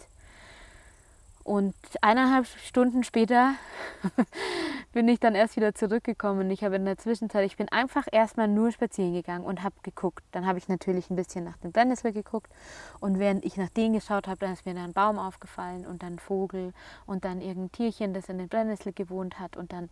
und 1.49 1.75
eineinhalb 2.03 2.47
Stunden 2.47 3.05
später 3.05 3.55
bin 4.93 5.09
ich 5.09 5.19
dann 5.19 5.35
erst 5.35 5.57
wieder 5.57 5.75
zurückgekommen. 5.75 6.51
Ich 6.51 6.63
habe 6.63 6.77
in 6.77 6.85
der 6.85 6.99
Zwischenzeit, 6.99 7.47
ich 7.47 7.57
bin 7.57 7.71
einfach 7.71 8.07
erstmal 8.13 8.49
nur 8.49 8.71
spazieren 8.71 9.15
gegangen 9.15 9.45
und 9.45 9.63
habe 9.63 9.75
geguckt. 9.83 10.23
Dann 10.33 10.47
habe 10.47 10.59
ich 10.59 10.69
natürlich 10.69 11.09
ein 11.09 11.17
bisschen 11.17 11.45
nach 11.45 11.57
dem 11.57 11.73
Brennnessel 11.73 12.13
geguckt. 12.13 12.53
Und 13.01 13.19
während 13.19 13.47
ich 13.47 13.57
nach 13.57 13.71
denen 13.71 13.95
geschaut 13.95 14.29
habe, 14.29 14.41
dann 14.41 14.53
ist 14.53 14.67
mir 14.67 14.75
da 14.75 14.85
ein 14.85 14.93
Baum 14.93 15.19
aufgefallen 15.19 15.87
und 15.87 16.03
dann 16.03 16.15
ein 16.15 16.19
Vogel 16.19 16.75
und 17.07 17.25
dann 17.25 17.41
irgendein 17.41 17.73
Tierchen, 17.73 18.13
das 18.13 18.29
in 18.29 18.37
den 18.37 18.49
Brennnessel 18.49 18.93
gewohnt 18.93 19.41
hat 19.41 19.57
und 19.57 19.73
dann 19.73 19.89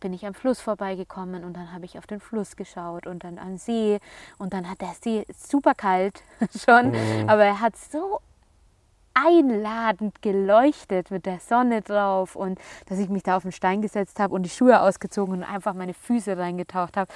bin 0.00 0.14
ich 0.14 0.26
am 0.26 0.34
Fluss 0.34 0.60
vorbeigekommen 0.60 1.44
und 1.44 1.54
dann 1.54 1.72
habe 1.72 1.84
ich 1.84 1.98
auf 1.98 2.06
den 2.06 2.20
Fluss 2.20 2.56
geschaut 2.56 3.06
und 3.06 3.24
dann 3.24 3.38
an 3.38 3.58
See 3.58 4.00
und 4.38 4.52
dann 4.52 4.68
hat 4.68 4.80
der 4.80 4.94
See 5.00 5.24
super 5.36 5.74
kalt 5.74 6.22
schon, 6.64 6.90
mhm. 6.90 7.28
aber 7.28 7.44
er 7.44 7.60
hat 7.60 7.76
so 7.76 8.20
einladend 9.14 10.20
geleuchtet 10.22 11.10
mit 11.10 11.24
der 11.24 11.38
Sonne 11.38 11.82
drauf 11.82 12.36
und 12.36 12.58
dass 12.86 12.98
ich 12.98 13.08
mich 13.08 13.22
da 13.22 13.36
auf 13.36 13.42
den 13.42 13.52
Stein 13.52 13.80
gesetzt 13.80 14.18
habe 14.18 14.34
und 14.34 14.42
die 14.42 14.50
Schuhe 14.50 14.80
ausgezogen 14.80 15.34
und 15.34 15.44
einfach 15.44 15.74
meine 15.74 15.94
Füße 15.94 16.36
reingetaucht 16.36 16.96
habe. 16.96 17.10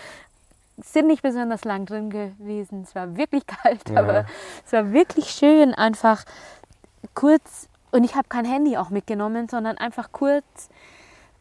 Sind 0.81 1.09
nicht 1.09 1.23
besonders 1.23 1.65
lang 1.65 1.87
drin 1.87 2.09
gewesen. 2.09 2.83
Es 2.83 2.95
war 2.95 3.17
wirklich 3.17 3.47
kalt, 3.63 3.91
ja. 3.91 4.01
aber 4.01 4.27
es 4.65 4.73
war 4.73 4.93
wirklich 4.93 5.31
schön, 5.31 5.75
einfach 5.75 6.25
kurz. 7.15 7.69
Und 7.91 8.05
ich 8.05 8.15
habe 8.15 8.29
kein 8.29 8.45
Handy 8.45 8.77
auch 8.77 8.91
mitgenommen, 8.91 9.49
sondern 9.49 9.77
einfach 9.77 10.13
kurz 10.13 10.69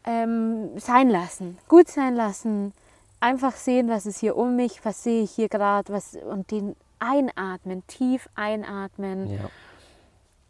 ähm, 0.04 0.70
sein 0.78 1.08
lassen, 1.08 1.58
gut 1.68 1.88
sein 1.88 2.16
lassen, 2.16 2.72
einfach 3.20 3.52
sehen, 3.52 3.88
was 3.88 4.06
ist 4.06 4.18
hier 4.18 4.36
um 4.36 4.56
mich, 4.56 4.84
was 4.84 5.04
sehe 5.04 5.22
ich 5.22 5.30
hier 5.30 5.48
gerade, 5.48 5.92
was 5.92 6.16
und 6.16 6.50
den 6.50 6.74
einatmen, 6.98 7.86
tief 7.86 8.28
einatmen. 8.34 9.30
Ja 9.30 9.50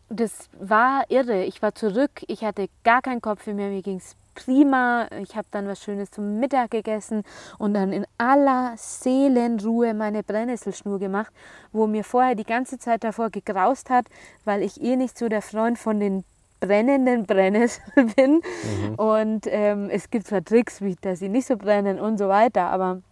das 0.09 0.49
war 0.59 1.05
irre. 1.09 1.45
Ich 1.45 1.63
war 1.63 1.75
zurück, 1.75 2.25
ich 2.27 2.45
hatte 2.45 2.69
gar 2.85 3.03
keinen 3.03 3.21
Kopf 3.21 3.43
für 3.43 3.55
mehr, 3.55 3.69
mir 3.69 3.83
ging 3.83 3.99
es 3.99 4.17
prima. 4.35 5.09
Ich 5.21 5.37
habe 5.37 5.49
dann 5.51 5.67
was 5.67 5.83
Schönes 5.83 6.11
zum 6.11 6.39
Mittag 6.39 6.71
gegessen 6.71 7.25
und 7.59 7.75
dann 7.75 7.93
in 7.93 8.07
aller 8.19 8.75
Seelenruhe 8.77 9.95
meine 9.95 10.23
Brennnesselschnur 10.23 10.99
gemacht, 10.99 11.33
wo 11.73 11.87
mir 11.87 12.05
vorher 12.05 12.35
die 12.35 12.45
ganze 12.45 12.79
Zeit 12.79 13.05
davor 13.05 13.31
gegraust 13.31 13.91
hat, 13.91 14.07
weil 14.45 14.63
ich 14.63 14.81
eh 14.81 14.97
nicht 14.97 15.19
so 15.19 15.29
der 15.29 15.43
Freund 15.43 15.79
von 15.79 15.99
den 15.99 16.25
brennenden 16.61 17.27
Brennnesseln 17.27 18.13
bin. 18.17 18.33
Mhm. 18.35 18.95
Und 18.97 19.47
ähm, 19.47 19.91
es 19.91 20.11
gibt 20.11 20.27
zwar 20.29 20.45
Tricks, 20.45 20.81
wie 20.81 20.97
dass 21.01 21.19
sie 21.19 21.29
nicht 21.29 21.47
so 21.47 21.57
brennen 21.57 21.99
und 21.99 22.19
so 22.19 22.29
weiter, 22.29 22.67
aber 22.71 23.03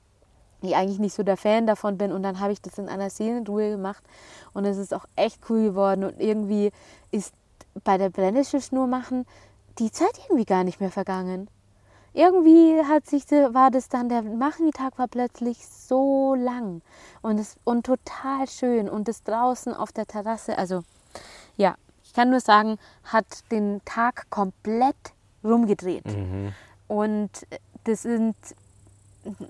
ich 0.67 0.77
eigentlich 0.77 0.99
nicht 0.99 1.15
so 1.15 1.23
der 1.23 1.37
Fan 1.37 1.67
davon 1.67 1.99
bin. 1.99 2.13
Und 2.13 2.23
dann 2.23 2.41
habe 2.41 2.53
ich 2.53 2.61
das 2.61 2.79
in 2.79 2.89
einer 2.89 3.11
Seelenruhe 3.11 3.71
gemacht 3.71 4.03
und 4.53 4.65
es 4.65 4.77
ist 4.77 4.95
auch 4.95 5.07
echt 5.17 5.41
cool 5.49 5.65
geworden. 5.65 6.05
Und 6.05 6.21
irgendwie 6.21 6.73
ist 7.11 7.35
bei 7.85 7.99
der 7.99 8.11
Brennnesselschnur 8.11 8.87
machen 8.87 9.27
die 9.79 9.91
Zeit 9.91 10.19
irgendwie 10.25 10.45
gar 10.45 10.65
nicht 10.65 10.81
mehr 10.81 10.91
vergangen. 10.91 11.49
Irgendwie 12.15 12.81
hat 12.83 13.07
sich, 13.07 13.31
war 13.31 13.71
das 13.71 13.91
dann, 13.91 14.09
der 14.09 14.23
Nachmittag 14.23 14.99
war 14.99 15.07
plötzlich 15.07 15.59
so 15.67 16.35
lang 16.35 16.81
und, 17.21 17.39
es, 17.39 17.57
und 17.65 17.85
total 17.85 18.49
schön 18.49 18.89
und 18.89 19.07
das 19.07 19.23
draußen 19.23 19.75
auf 19.75 19.93
der 19.93 20.07
Terrasse, 20.07 20.57
also 20.57 20.83
ja, 21.59 21.75
ich 22.03 22.15
kann 22.15 22.31
nur 22.31 22.41
sagen, 22.41 22.79
hat 23.05 23.27
den 23.51 23.83
Tag 23.85 24.31
komplett 24.31 24.97
rumgedreht. 25.45 26.07
Mhm. 26.07 26.55
Und 26.89 27.31
das 27.85 28.03
sind 28.03 28.37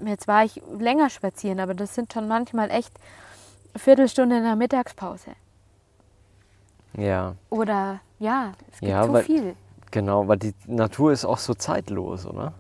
jetzt 0.04 0.28
war 0.28 0.44
ich 0.44 0.60
länger 0.78 1.10
spazieren, 1.10 1.60
aber 1.60 1.74
das 1.74 1.94
sind 1.94 2.12
schon 2.12 2.28
manchmal 2.28 2.70
echt 2.70 2.92
Viertelstunde 3.74 4.38
in 4.38 4.44
der 4.44 4.56
Mittagspause. 4.56 5.32
Ja. 6.96 7.34
Oder 7.50 8.00
ja, 8.18 8.52
es 8.72 8.80
gibt 8.80 8.90
ja, 8.90 9.04
so 9.04 9.12
weil, 9.12 9.24
viel. 9.24 9.56
Genau, 9.90 10.28
weil 10.28 10.38
die 10.38 10.54
Natur 10.66 11.12
ist 11.12 11.24
auch 11.24 11.38
so 11.38 11.54
zeitlos, 11.54 12.26
oder? 12.26 12.52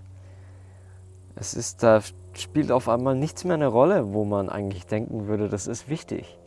Es 1.34 1.54
ist, 1.54 1.82
da 1.82 2.00
spielt 2.34 2.70
auf 2.70 2.88
einmal 2.88 3.14
nichts 3.14 3.44
mehr 3.44 3.54
eine 3.54 3.66
Rolle, 3.66 4.12
wo 4.12 4.24
man 4.24 4.48
eigentlich 4.48 4.86
denken 4.86 5.26
würde, 5.26 5.48
das 5.48 5.66
ist 5.66 5.88
wichtig. 5.88 6.38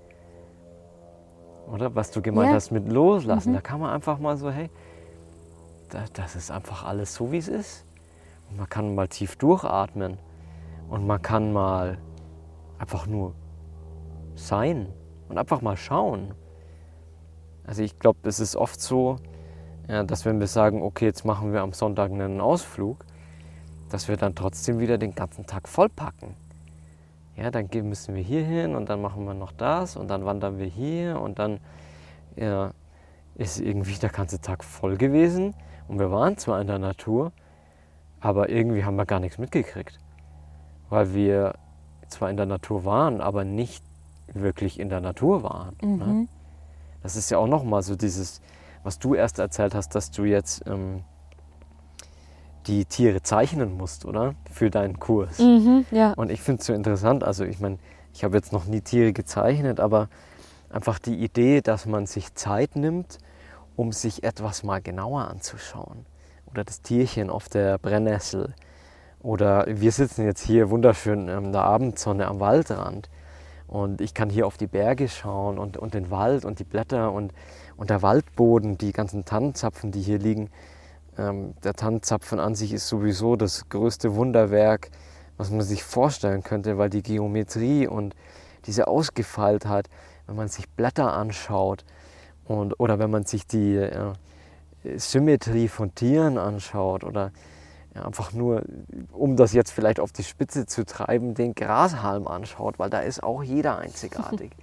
Oder 1.72 1.94
was 1.94 2.12
du 2.12 2.22
gemeint 2.22 2.50
ja. 2.50 2.56
hast 2.56 2.72
mit 2.72 2.92
loslassen. 2.92 3.52
Mhm. 3.52 3.56
Da 3.56 3.62
kann 3.62 3.80
man 3.80 3.92
einfach 3.92 4.20
mal 4.20 4.38
so, 4.38 4.50
hey, 4.50 4.70
das 6.14 6.36
ist 6.36 6.52
einfach 6.52 6.86
alles 6.86 7.14
so, 7.16 7.32
wie 7.32 7.38
es 7.38 7.48
ist. 7.48 7.86
Und 8.50 8.58
man 8.58 8.70
kann 8.70 8.96
mal 8.96 9.08
tief 9.08 9.36
durchatmen. 9.36 10.18
Und 10.90 11.06
man 11.06 11.22
kann 11.22 11.54
mal 11.54 12.00
einfach 12.80 13.06
nur 13.06 13.36
sein 14.34 14.88
und 15.28 15.38
einfach 15.38 15.62
mal 15.62 15.78
schauen. 15.78 16.34
Also 17.64 17.84
ich 17.84 18.00
glaube, 18.00 18.28
es 18.28 18.40
ist 18.40 18.56
oft 18.56 18.82
so, 18.82 19.18
dass 19.88 20.26
wenn 20.26 20.40
wir 20.40 20.48
sagen, 20.48 20.82
okay, 20.82 21.06
jetzt 21.06 21.26
machen 21.26 21.54
wir 21.54 21.62
am 21.62 21.74
Sonntag 21.74 22.12
einen 22.12 22.42
Ausflug, 22.42 23.06
dass 23.90 24.08
wir 24.08 24.18
dann 24.18 24.34
trotzdem 24.34 24.80
wieder 24.80 24.98
den 24.98 25.14
ganzen 25.14 25.46
Tag 25.46 25.68
vollpacken. 25.68 26.34
Ja, 27.36 27.52
dann 27.52 27.70
müssen 27.84 28.16
wir 28.16 28.24
hier 28.24 28.44
hin 28.44 28.76
und 28.76 28.90
dann 28.90 29.02
machen 29.02 29.26
wir 29.26 29.36
noch 29.36 29.52
das 29.52 29.96
und 29.96 30.10
dann 30.10 30.26
wandern 30.26 30.58
wir 30.58 30.66
hier 30.66 31.22
und 31.22 31.38
dann 31.38 31.60
ja, 32.36 32.72
ist 33.36 33.60
irgendwie 33.60 33.94
der 33.94 34.10
ganze 34.10 34.42
Tag 34.42 34.64
voll 34.64 34.98
gewesen 34.98 35.54
und 35.88 36.00
wir 36.00 36.12
waren 36.12 36.38
zwar 36.38 36.60
in 36.60 36.68
der 36.68 36.80
Natur, 36.80 37.32
aber 38.20 38.50
irgendwie 38.50 38.84
haben 38.84 38.96
wir 38.96 39.06
gar 39.06 39.20
nichts 39.20 39.38
mitgekriegt 39.38 40.00
weil 40.90 41.14
wir 41.14 41.54
zwar 42.08 42.30
in 42.30 42.38
der 42.38 42.46
Natur 42.46 42.86
waren, 42.86 43.22
aber 43.22 43.44
nicht 43.44 43.84
wirklich 44.34 44.80
in 44.80 44.90
der 44.90 45.02
Natur 45.02 45.44
waren. 45.44 45.76
Ne? 45.82 45.88
Mhm. 45.88 45.98
Ne? 45.98 46.28
Das 47.02 47.16
ist 47.16 47.30
ja 47.30 47.38
auch 47.38 47.48
nochmal 47.48 47.82
so 47.82 47.96
dieses, 47.96 48.42
was 48.84 49.00
du 49.00 49.16
erst 49.16 49.40
erzählt 49.40 49.74
hast, 49.76 49.96
dass 49.96 50.12
du 50.12 50.26
jetzt 50.26 50.64
ähm, 50.68 51.04
die 52.68 52.86
Tiere 52.86 53.22
zeichnen 53.22 53.78
musst, 53.78 54.06
oder? 54.06 54.36
Für 54.52 54.70
deinen 54.70 55.00
Kurs. 55.00 55.40
Mhm, 55.40 55.86
ja. 55.92 56.14
Und 56.14 56.30
ich 56.30 56.42
finde 56.42 56.60
es 56.60 56.68
so 56.68 56.74
interessant, 56.74 57.24
also 57.24 57.46
ich 57.46 57.60
meine, 57.60 57.80
ich 58.14 58.24
habe 58.24 58.36
jetzt 58.36 58.52
noch 58.52 58.66
nie 58.66 58.82
Tiere 58.82 59.14
gezeichnet, 59.14 59.80
aber 59.80 60.10
einfach 60.70 61.00
die 61.00 61.16
Idee, 61.16 61.62
dass 61.62 61.86
man 61.86 62.06
sich 62.06 62.36
Zeit 62.36 62.76
nimmt, 62.76 63.18
um 63.76 63.92
sich 63.92 64.24
etwas 64.24 64.64
mal 64.64 64.82
genauer 64.82 65.30
anzuschauen. 65.30 66.06
Oder 66.52 66.64
das 66.64 66.82
Tierchen 66.82 67.30
auf 67.30 67.48
der 67.48 67.78
Brennnessel 67.78 68.54
oder 69.22 69.66
wir 69.68 69.92
sitzen 69.92 70.26
jetzt 70.26 70.46
hier 70.46 70.70
wunderschön 70.70 71.28
in 71.28 71.52
der 71.52 71.64
Abendsonne 71.64 72.28
am 72.28 72.40
Waldrand 72.40 73.10
und 73.68 74.02
ich 74.02 74.14
kann 74.14 74.30
hier 74.30 74.48
auf 74.48 74.58
die 74.58 74.68
Berge 74.68 75.08
schauen 75.08 75.60
und, 75.60 75.78
und 75.78 75.94
den 75.94 76.10
Wald 76.10 76.46
und 76.46 76.60
die 76.60 76.64
Blätter 76.64 77.12
und, 77.12 77.34
und 77.78 77.90
der 77.90 78.02
Waldboden, 78.02 78.78
die 78.78 78.92
ganzen 78.92 79.26
Tannenzapfen, 79.26 79.92
die 79.92 80.02
hier 80.02 80.18
liegen. 80.18 80.50
Ähm, 81.18 81.54
der 81.64 81.74
Tannenzapfen 81.74 82.40
an 82.40 82.56
sich 82.56 82.74
ist 82.74 82.88
sowieso 82.88 83.36
das 83.36 83.70
größte 83.70 84.16
Wunderwerk, 84.16 84.90
was 85.38 85.52
man 85.52 85.62
sich 85.62 85.84
vorstellen 85.84 86.42
könnte, 86.42 86.78
weil 86.78 86.90
die 86.90 87.04
Geometrie 87.04 87.88
und 87.88 88.16
diese 88.66 88.88
Ausgefeiltheit, 88.88 89.90
wenn 90.28 90.36
man 90.36 90.48
sich 90.48 90.70
Blätter 90.70 91.14
anschaut 91.14 91.86
und, 92.46 92.80
oder 92.80 92.98
wenn 93.00 93.12
man 93.12 93.26
sich 93.26 93.46
die 93.46 93.76
äh, 93.76 94.14
Symmetrie 94.96 95.68
von 95.68 95.94
Tieren 95.94 96.38
anschaut 96.38 97.04
oder 97.04 97.32
ja, 97.96 98.06
einfach 98.06 98.34
nur, 98.34 98.64
um 99.12 99.36
das 99.36 99.54
jetzt 99.54 99.72
vielleicht 99.72 100.00
auf 100.00 100.12
die 100.12 100.24
Spitze 100.24 100.66
zu 100.66 100.86
treiben, 100.86 101.34
den 101.34 101.56
Grashalm 101.56 102.28
anschaut, 102.28 102.80
weil 102.80 102.90
da 102.90 103.00
ist 103.00 103.24
auch 103.24 103.44
jeder 103.44 103.78
einzigartig. 103.78 104.52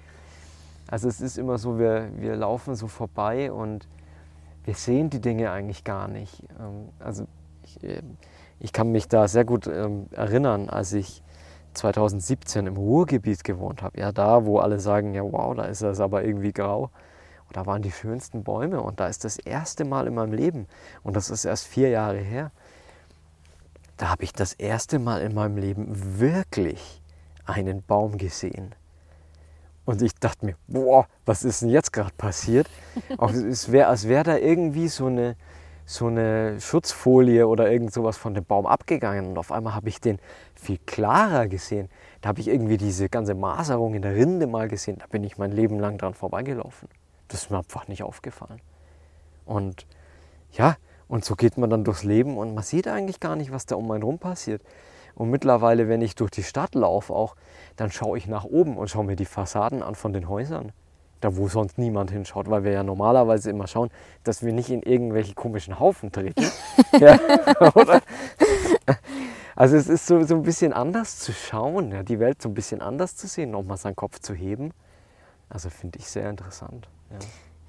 Also 0.88 1.09
es 1.09 1.21
ist 1.21 1.37
immer 1.37 1.59
so, 1.59 1.80
wir, 1.80 2.11
wir 2.16 2.37
laufen 2.37 2.76
so 2.76 2.87
vorbei 2.87 3.50
und 3.50 3.88
wir 4.64 4.75
sehen 4.75 5.11
die 5.11 5.21
Dinge 5.21 5.50
eigentlich 5.50 5.83
gar 5.83 6.06
nicht. 6.06 6.45
Ähm, 6.61 6.90
also 7.00 7.26
ich, 7.64 7.83
äh, 7.83 8.02
ich 8.61 8.73
kann 8.73 8.92
mich 8.92 9.09
da 9.09 9.26
sehr 9.26 9.45
gut 9.45 9.66
ähm, 9.66 10.06
erinnern, 10.12 10.71
als 10.71 10.92
ich 10.92 11.25
2017 11.75 12.66
im 12.66 12.76
Ruhrgebiet 12.76 13.45
gewohnt 13.45 13.83
habe. 13.83 13.99
Ja, 14.00 14.12
da, 14.12 14.47
wo 14.47 14.59
alle 14.59 14.80
sagen, 14.80 15.14
ja 15.14 15.23
wow, 15.23 15.54
da 15.54 15.64
ist 15.64 15.83
es 15.83 16.00
aber 16.00 16.25
irgendwie 16.25 16.52
grau. 16.52 16.90
Und 17.49 17.56
da 17.56 17.66
waren 17.66 17.83
die 17.83 17.92
schönsten 17.92 18.42
Bäume 18.42 18.80
und 18.80 18.99
da 18.99 19.06
ist 19.06 19.25
das 19.25 19.38
erste 19.38 19.85
Mal 19.85 20.06
in 20.06 20.14
meinem 20.14 20.33
Leben, 20.33 20.66
und 21.04 21.14
das 21.14 21.30
ist 21.30 21.45
erst 21.45 21.66
vier 21.66 21.90
Jahre 21.90 22.18
her, 22.18 22.50
da 23.96 24.08
habe 24.10 24.24
ich 24.24 24.32
das 24.32 24.52
erste 24.52 24.98
Mal 24.98 25.22
in 25.22 25.34
meinem 25.34 25.56
Leben 25.56 26.18
wirklich 26.18 27.02
einen 27.44 27.82
Baum 27.82 28.18
gesehen. 28.18 28.74
Und 29.84 30.02
ich 30.02 30.14
dachte 30.14 30.44
mir, 30.44 30.56
boah, 30.66 31.06
was 31.24 31.44
ist 31.44 31.62
denn 31.62 31.68
jetzt 31.68 31.92
gerade 31.92 32.12
passiert? 32.18 32.68
Auch 33.18 33.30
es 33.30 33.70
wäre, 33.70 33.88
als 33.88 34.08
wäre 34.08 34.24
da 34.24 34.36
irgendwie 34.36 34.88
so 34.88 35.06
eine, 35.06 35.36
so 35.84 36.08
eine 36.08 36.60
Schutzfolie 36.60 37.46
oder 37.46 37.70
irgend 37.70 37.92
sowas 37.92 38.16
von 38.16 38.34
dem 38.34 38.44
Baum 38.44 38.66
abgegangen. 38.66 39.26
Und 39.28 39.38
auf 39.38 39.52
einmal 39.52 39.74
habe 39.74 39.88
ich 39.88 40.00
den 40.00 40.18
viel 40.54 40.78
klarer 40.78 41.46
gesehen. 41.46 41.88
Da 42.20 42.30
habe 42.30 42.40
ich 42.40 42.48
irgendwie 42.48 42.76
diese 42.76 43.08
ganze 43.08 43.34
Maserung 43.34 43.94
in 43.94 44.02
der 44.02 44.16
Rinde 44.16 44.48
mal 44.48 44.66
gesehen. 44.66 44.98
Da 44.98 45.06
bin 45.06 45.22
ich 45.22 45.38
mein 45.38 45.52
Leben 45.52 45.78
lang 45.78 45.98
dran 45.98 46.14
vorbeigelaufen. 46.14 46.88
Das 47.28 47.44
ist 47.44 47.50
mir 47.50 47.58
einfach 47.58 47.86
nicht 47.86 48.02
aufgefallen. 48.02 48.60
Und 49.44 49.86
ja, 50.50 50.76
und 51.08 51.25
so 51.25 51.34
geht 51.36 51.56
man 51.58 51.70
dann 51.70 51.84
durchs 51.84 52.02
Leben 52.02 52.36
und 52.36 52.54
man 52.54 52.64
sieht 52.64 52.88
eigentlich 52.88 53.20
gar 53.20 53.36
nicht, 53.36 53.52
was 53.52 53.66
da 53.66 53.76
um 53.76 53.90
einen 53.90 54.02
rum 54.02 54.18
passiert. 54.18 54.62
Und 55.14 55.30
mittlerweile, 55.30 55.88
wenn 55.88 56.02
ich 56.02 56.14
durch 56.14 56.30
die 56.30 56.42
Stadt 56.42 56.75
laufe, 56.75 57.12
auch, 57.14 57.36
dann 57.76 57.90
schaue 57.90 58.18
ich 58.18 58.26
nach 58.26 58.44
oben 58.44 58.76
und 58.76 58.90
schaue 58.90 59.04
mir 59.04 59.16
die 59.16 59.25
Fassaden 59.25 59.82
an 59.82 59.94
von 59.94 60.12
den 60.12 60.28
Häusern. 60.28 60.72
Da, 61.22 61.36
wo 61.36 61.48
sonst 61.48 61.78
niemand 61.78 62.10
hinschaut, 62.10 62.50
weil 62.50 62.64
wir 62.64 62.72
ja 62.72 62.82
normalerweise 62.82 63.48
immer 63.48 63.66
schauen, 63.66 63.88
dass 64.22 64.44
wir 64.44 64.52
nicht 64.52 64.68
in 64.68 64.82
irgendwelche 64.82 65.32
komischen 65.32 65.80
Haufen 65.80 66.12
treten. 66.12 66.44
ja, 67.00 67.18
also 69.56 69.76
es 69.76 69.88
ist 69.88 70.06
so, 70.06 70.22
so 70.25 70.34
ein 70.34 70.42
bisschen 70.42 70.75
anders 70.75 71.18
zu 71.18 71.32
schauen, 71.32 71.92
ja, 71.92 72.02
die 72.02 72.20
Welt 72.20 72.42
so 72.42 72.50
ein 72.50 72.54
bisschen 72.54 72.82
anders 72.82 73.16
zu 73.16 73.26
sehen, 73.26 73.50
nochmal 73.50 73.78
seinen 73.78 73.96
Kopf 73.96 74.20
zu 74.20 74.34
heben. 74.34 74.72
Also 75.48 75.70
finde 75.70 75.98
ich 75.98 76.08
sehr 76.08 76.28
interessant. 76.28 76.88
Ja. 77.10 77.18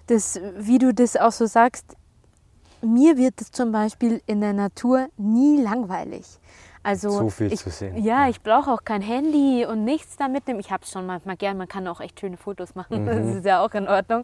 Das, 0.08 0.42
wie 0.58 0.78
du 0.78 0.94
das 0.94 1.16
auch 1.16 1.32
so 1.32 1.46
sagst, 1.46 1.96
mir 2.82 3.18
wird 3.18 3.42
es 3.42 3.52
zum 3.52 3.72
Beispiel 3.72 4.22
in 4.26 4.42
der 4.42 4.54
Natur 4.54 5.08
nie 5.18 5.62
langweilig. 5.62 6.26
Also 6.84 7.10
so 7.10 7.30
viel 7.30 7.52
ich, 7.52 7.60
zu 7.60 7.70
sehen. 7.70 7.98
Ja, 8.02 8.30
ich 8.30 8.42
brauche 8.42 8.72
auch 8.72 8.86
kein 8.86 9.02
Handy 9.02 9.66
und 9.66 9.84
nichts 9.84 10.16
da 10.16 10.30
mitnehmen. 10.30 10.62
Ich 10.62 10.72
habe 10.72 10.84
es 10.84 10.92
schon 10.92 11.06
manchmal 11.06 11.36
gern, 11.36 11.58
man 11.58 11.68
kann 11.68 11.86
auch 11.88 12.00
echt 12.00 12.20
schöne 12.20 12.38
Fotos 12.38 12.76
machen, 12.76 13.06
das 13.06 13.18
Mhm. 13.18 13.38
ist 13.40 13.46
ja 13.46 13.62
auch 13.66 13.74
in 13.74 13.90
Ordnung. 13.90 14.24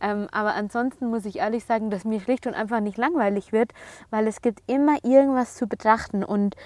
Ähm, 0.00 0.26
aber 0.32 0.54
ansonsten 0.54 1.10
muss 1.10 1.26
ich 1.26 1.36
ehrlich 1.40 1.64
sagen, 1.64 1.90
dass 1.90 2.04
mir 2.04 2.20
schlicht 2.20 2.46
und 2.46 2.54
einfach 2.54 2.80
nicht 2.80 2.96
langweilig 2.96 3.52
wird, 3.52 3.72
weil 4.08 4.26
es 4.28 4.40
gibt 4.40 4.62
immer 4.66 4.96
irgendwas 5.04 5.56
zu 5.56 5.66
betrachten 5.66 6.24
und 6.24 6.56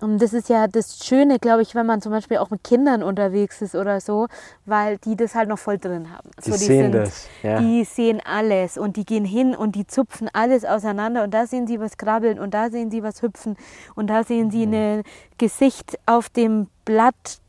und 0.00 0.22
das 0.22 0.32
ist 0.32 0.48
ja 0.48 0.68
das 0.68 1.04
Schöne, 1.04 1.38
glaube 1.38 1.62
ich, 1.62 1.74
wenn 1.74 1.86
man 1.86 2.00
zum 2.00 2.12
Beispiel 2.12 2.38
auch 2.38 2.50
mit 2.50 2.62
Kindern 2.62 3.02
unterwegs 3.02 3.60
ist 3.62 3.74
oder 3.74 4.00
so, 4.00 4.28
weil 4.64 4.98
die 4.98 5.16
das 5.16 5.34
halt 5.34 5.48
noch 5.48 5.58
voll 5.58 5.78
drin 5.78 6.12
haben. 6.12 6.30
Die 6.44 6.50
so, 6.50 6.56
sehen 6.56 6.92
das, 6.92 7.26
ja. 7.42 7.58
Die 7.60 7.84
sehen 7.84 8.20
alles 8.24 8.78
und 8.78 8.96
die 8.96 9.04
gehen 9.04 9.24
hin 9.24 9.56
und 9.56 9.74
die 9.74 9.86
zupfen 9.86 10.28
alles 10.32 10.64
auseinander 10.64 11.24
und 11.24 11.32
da 11.34 11.46
sehen 11.46 11.66
sie 11.66 11.80
was 11.80 11.96
krabbeln 11.98 12.38
und 12.38 12.54
da 12.54 12.70
sehen 12.70 12.90
sie 12.90 13.02
was 13.02 13.22
hüpfen 13.22 13.56
und 13.96 14.08
da 14.08 14.22
sehen 14.24 14.50
sie 14.50 14.66
Mhm. 14.66 14.74
ein 14.74 15.02
Gesicht 15.36 15.98
auf 16.06 16.28
dem 16.28 16.68
Blatt, 16.84 17.40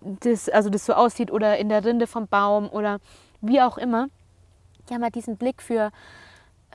das, 0.00 0.48
also 0.48 0.68
das 0.68 0.84
so 0.84 0.94
aussieht 0.94 1.30
oder 1.30 1.58
in 1.58 1.68
der 1.68 1.84
Rinde 1.84 2.06
vom 2.06 2.26
Baum 2.26 2.68
oder 2.70 2.98
wie 3.40 3.60
auch 3.60 3.78
immer. 3.78 4.08
Die 4.88 4.94
haben 4.94 5.02
halt 5.04 5.14
diesen 5.14 5.36
Blick 5.36 5.62
für 5.62 5.90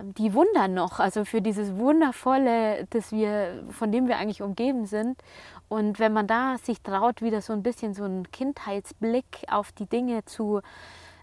die 0.01 0.33
Wunder 0.33 0.67
noch, 0.67 0.99
also 0.99 1.25
für 1.25 1.41
dieses 1.41 1.75
Wundervolle, 1.77 2.85
das 2.89 3.11
wir, 3.11 3.63
von 3.69 3.91
dem 3.91 4.07
wir 4.07 4.17
eigentlich 4.17 4.41
umgeben 4.41 4.85
sind. 4.85 5.21
Und 5.69 5.99
wenn 5.99 6.13
man 6.13 6.27
da 6.27 6.57
sich 6.57 6.81
traut, 6.81 7.21
wieder 7.21 7.41
so 7.41 7.53
ein 7.53 7.63
bisschen 7.63 7.93
so 7.93 8.03
einen 8.03 8.31
Kindheitsblick 8.31 9.43
auf 9.49 9.71
die 9.71 9.85
Dinge 9.85 10.23
zu 10.25 10.61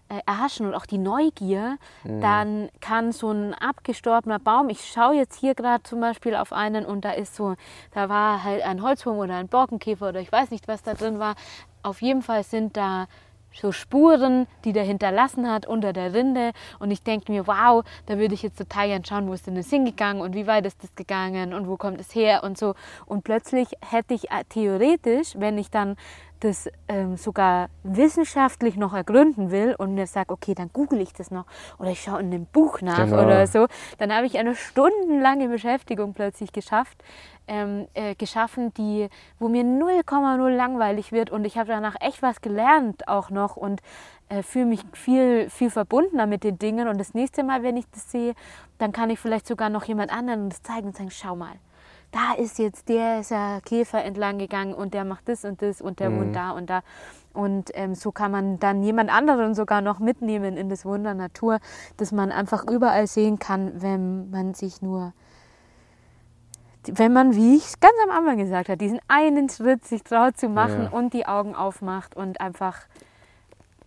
äh, 0.07 0.19
erhaschen 0.27 0.67
und 0.67 0.75
auch 0.75 0.85
die 0.85 0.99
Neugier, 0.99 1.77
dann 2.21 2.69
kann 2.79 3.11
so 3.11 3.31
ein 3.31 3.55
abgestorbener 3.55 4.37
Baum, 4.37 4.69
ich 4.69 4.85
schaue 4.85 5.15
jetzt 5.15 5.39
hier 5.39 5.55
gerade 5.55 5.81
zum 5.81 5.99
Beispiel 5.99 6.35
auf 6.35 6.53
einen 6.53 6.85
und 6.85 7.03
da 7.05 7.11
ist 7.11 7.35
so, 7.35 7.55
da 7.91 8.07
war 8.07 8.43
halt 8.43 8.61
ein 8.61 8.83
Holzwurm 8.83 9.17
oder 9.17 9.37
ein 9.37 9.47
Borkenkäfer 9.47 10.09
oder 10.09 10.19
ich 10.19 10.31
weiß 10.31 10.51
nicht, 10.51 10.67
was 10.67 10.83
da 10.83 10.93
drin 10.93 11.17
war. 11.17 11.33
Auf 11.81 12.03
jeden 12.03 12.21
Fall 12.21 12.43
sind 12.43 12.77
da 12.77 13.07
so 13.59 13.71
Spuren, 13.71 14.47
die 14.63 14.73
der 14.73 14.83
hinterlassen 14.83 15.49
hat 15.49 15.65
unter 15.65 15.93
der 15.93 16.13
Rinde. 16.13 16.51
Und 16.79 16.91
ich 16.91 17.03
denke 17.03 17.31
mir, 17.31 17.47
wow, 17.47 17.83
da 18.05 18.17
würde 18.17 18.33
ich 18.33 18.43
jetzt 18.43 18.57
total 18.57 18.87
gern 18.87 19.05
schauen, 19.05 19.27
wo 19.27 19.33
ist 19.33 19.47
denn 19.47 19.55
das 19.55 19.69
hingegangen 19.69 20.21
und 20.21 20.35
wie 20.35 20.47
weit 20.47 20.65
ist 20.65 20.83
das 20.83 20.93
gegangen 20.95 21.53
und 21.53 21.67
wo 21.67 21.77
kommt 21.77 21.99
es 21.99 22.13
her 22.13 22.43
und 22.43 22.57
so. 22.57 22.75
Und 23.05 23.23
plötzlich 23.23 23.69
hätte 23.81 24.13
ich 24.13 24.31
äh, 24.31 24.43
theoretisch, 24.49 25.33
wenn 25.37 25.57
ich 25.57 25.69
dann 25.69 25.95
das 26.41 26.69
ähm, 26.89 27.15
sogar 27.17 27.69
wissenschaftlich 27.83 28.75
noch 28.75 28.93
ergründen 28.93 29.51
will 29.51 29.73
und 29.77 29.95
mir 29.95 30.05
sage, 30.05 30.33
okay, 30.33 30.53
dann 30.53 30.69
google 30.73 31.01
ich 31.01 31.13
das 31.13 31.31
noch 31.31 31.45
oder 31.79 31.89
ich 31.89 32.01
schaue 32.01 32.19
in 32.19 32.27
einem 32.27 32.45
Buch 32.45 32.81
nach 32.81 33.05
Genau. 33.05 33.23
oder 33.23 33.47
so, 33.47 33.67
dann 33.97 34.13
habe 34.13 34.25
ich 34.25 34.37
eine 34.37 34.53
stundenlange 34.55 35.47
Beschäftigung 35.47 36.13
plötzlich 36.13 36.51
geschafft, 36.51 36.97
ähm, 37.47 37.87
äh, 37.93 38.15
geschaffen, 38.15 38.73
die, 38.73 39.09
wo 39.39 39.47
mir 39.47 39.63
0,0 39.63 40.49
langweilig 40.49 41.11
wird 41.11 41.29
und 41.29 41.45
ich 41.45 41.57
habe 41.57 41.69
danach 41.69 41.95
echt 41.99 42.21
was 42.21 42.41
gelernt 42.41 43.07
auch 43.07 43.29
noch 43.29 43.55
und 43.55 43.81
äh, 44.29 44.41
fühle 44.43 44.65
mich 44.65 44.81
viel, 44.93 45.49
viel 45.49 45.69
verbundener 45.69 46.25
mit 46.25 46.43
den 46.43 46.57
Dingen 46.57 46.87
und 46.87 46.99
das 46.99 47.13
nächste 47.13 47.43
Mal, 47.43 47.63
wenn 47.63 47.77
ich 47.77 47.85
das 47.91 48.11
sehe, 48.11 48.33
dann 48.77 48.91
kann 48.91 49.09
ich 49.09 49.19
vielleicht 49.19 49.47
sogar 49.47 49.69
noch 49.69 49.83
jemand 49.85 50.11
anderen 50.11 50.49
das 50.49 50.63
zeigen 50.63 50.87
und 50.87 50.97
sagen, 50.97 51.11
schau 51.11 51.35
mal, 51.35 51.53
da 52.11 52.33
ist 52.41 52.59
jetzt 52.59 52.87
der 52.87 53.19
ist 53.19 53.31
ja 53.31 53.59
Käfer 53.61 54.03
entlang 54.03 54.37
gegangen 54.37 54.73
und 54.73 54.93
der 54.93 55.03
macht 55.03 55.27
das 55.27 55.43
und 55.43 55.61
das 55.61 55.81
und 55.81 55.99
der 55.99 56.09
Mhm. 56.09 56.19
wohnt 56.19 56.35
da 56.35 56.51
und 56.51 56.69
da. 56.69 56.81
Und 57.33 57.71
ähm, 57.73 57.93
so 57.95 58.13
kann 58.13 58.31
man 58.31 58.59
dann 58.59 58.81
jemand 58.81 59.09
anderen 59.11 59.53
sogar 59.53 59.81
noch 59.81 59.99
mitnehmen 59.99 60.55
in 60.55 60.69
das 60.69 60.85
Wunder 60.85 61.13
Natur, 61.13 61.59
das 61.97 62.13
man 62.13 62.31
einfach 62.31 62.65
überall 62.65 63.07
sehen 63.07 63.39
kann, 63.39 63.81
wenn 63.81 64.29
man 64.29 64.53
sich 64.53 64.81
nur, 64.81 65.11
wenn 66.93 67.13
man, 67.13 67.35
wie 67.35 67.55
ich 67.55 67.65
es 67.65 67.79
ganz 67.79 67.93
am 68.03 68.11
Anfang 68.15 68.37
gesagt 68.37 68.69
habe, 68.69 68.77
diesen 68.77 68.99
einen 69.07 69.49
Schritt 69.49 69.85
sich 69.85 70.03
traut 70.03 70.37
zu 70.37 70.49
machen 70.49 70.83
Ja. 70.83 70.89
und 70.89 71.13
die 71.13 71.25
Augen 71.25 71.55
aufmacht 71.55 72.15
und 72.15 72.39
einfach, 72.41 72.79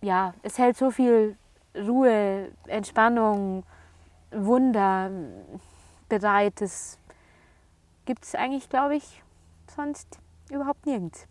ja, 0.01 0.33
es 0.43 0.57
hält 0.57 0.77
so 0.77 0.91
viel 0.91 1.35
Ruhe, 1.75 2.49
Entspannung, 2.67 3.63
Wunder 4.31 5.09
bereit. 6.07 6.53
Das 6.61 6.97
gibt 8.05 8.23
es 8.25 8.35
eigentlich, 8.35 8.69
glaube 8.69 8.95
ich, 8.95 9.23
sonst 9.75 10.19
überhaupt 10.51 10.85
nirgends. 10.85 11.27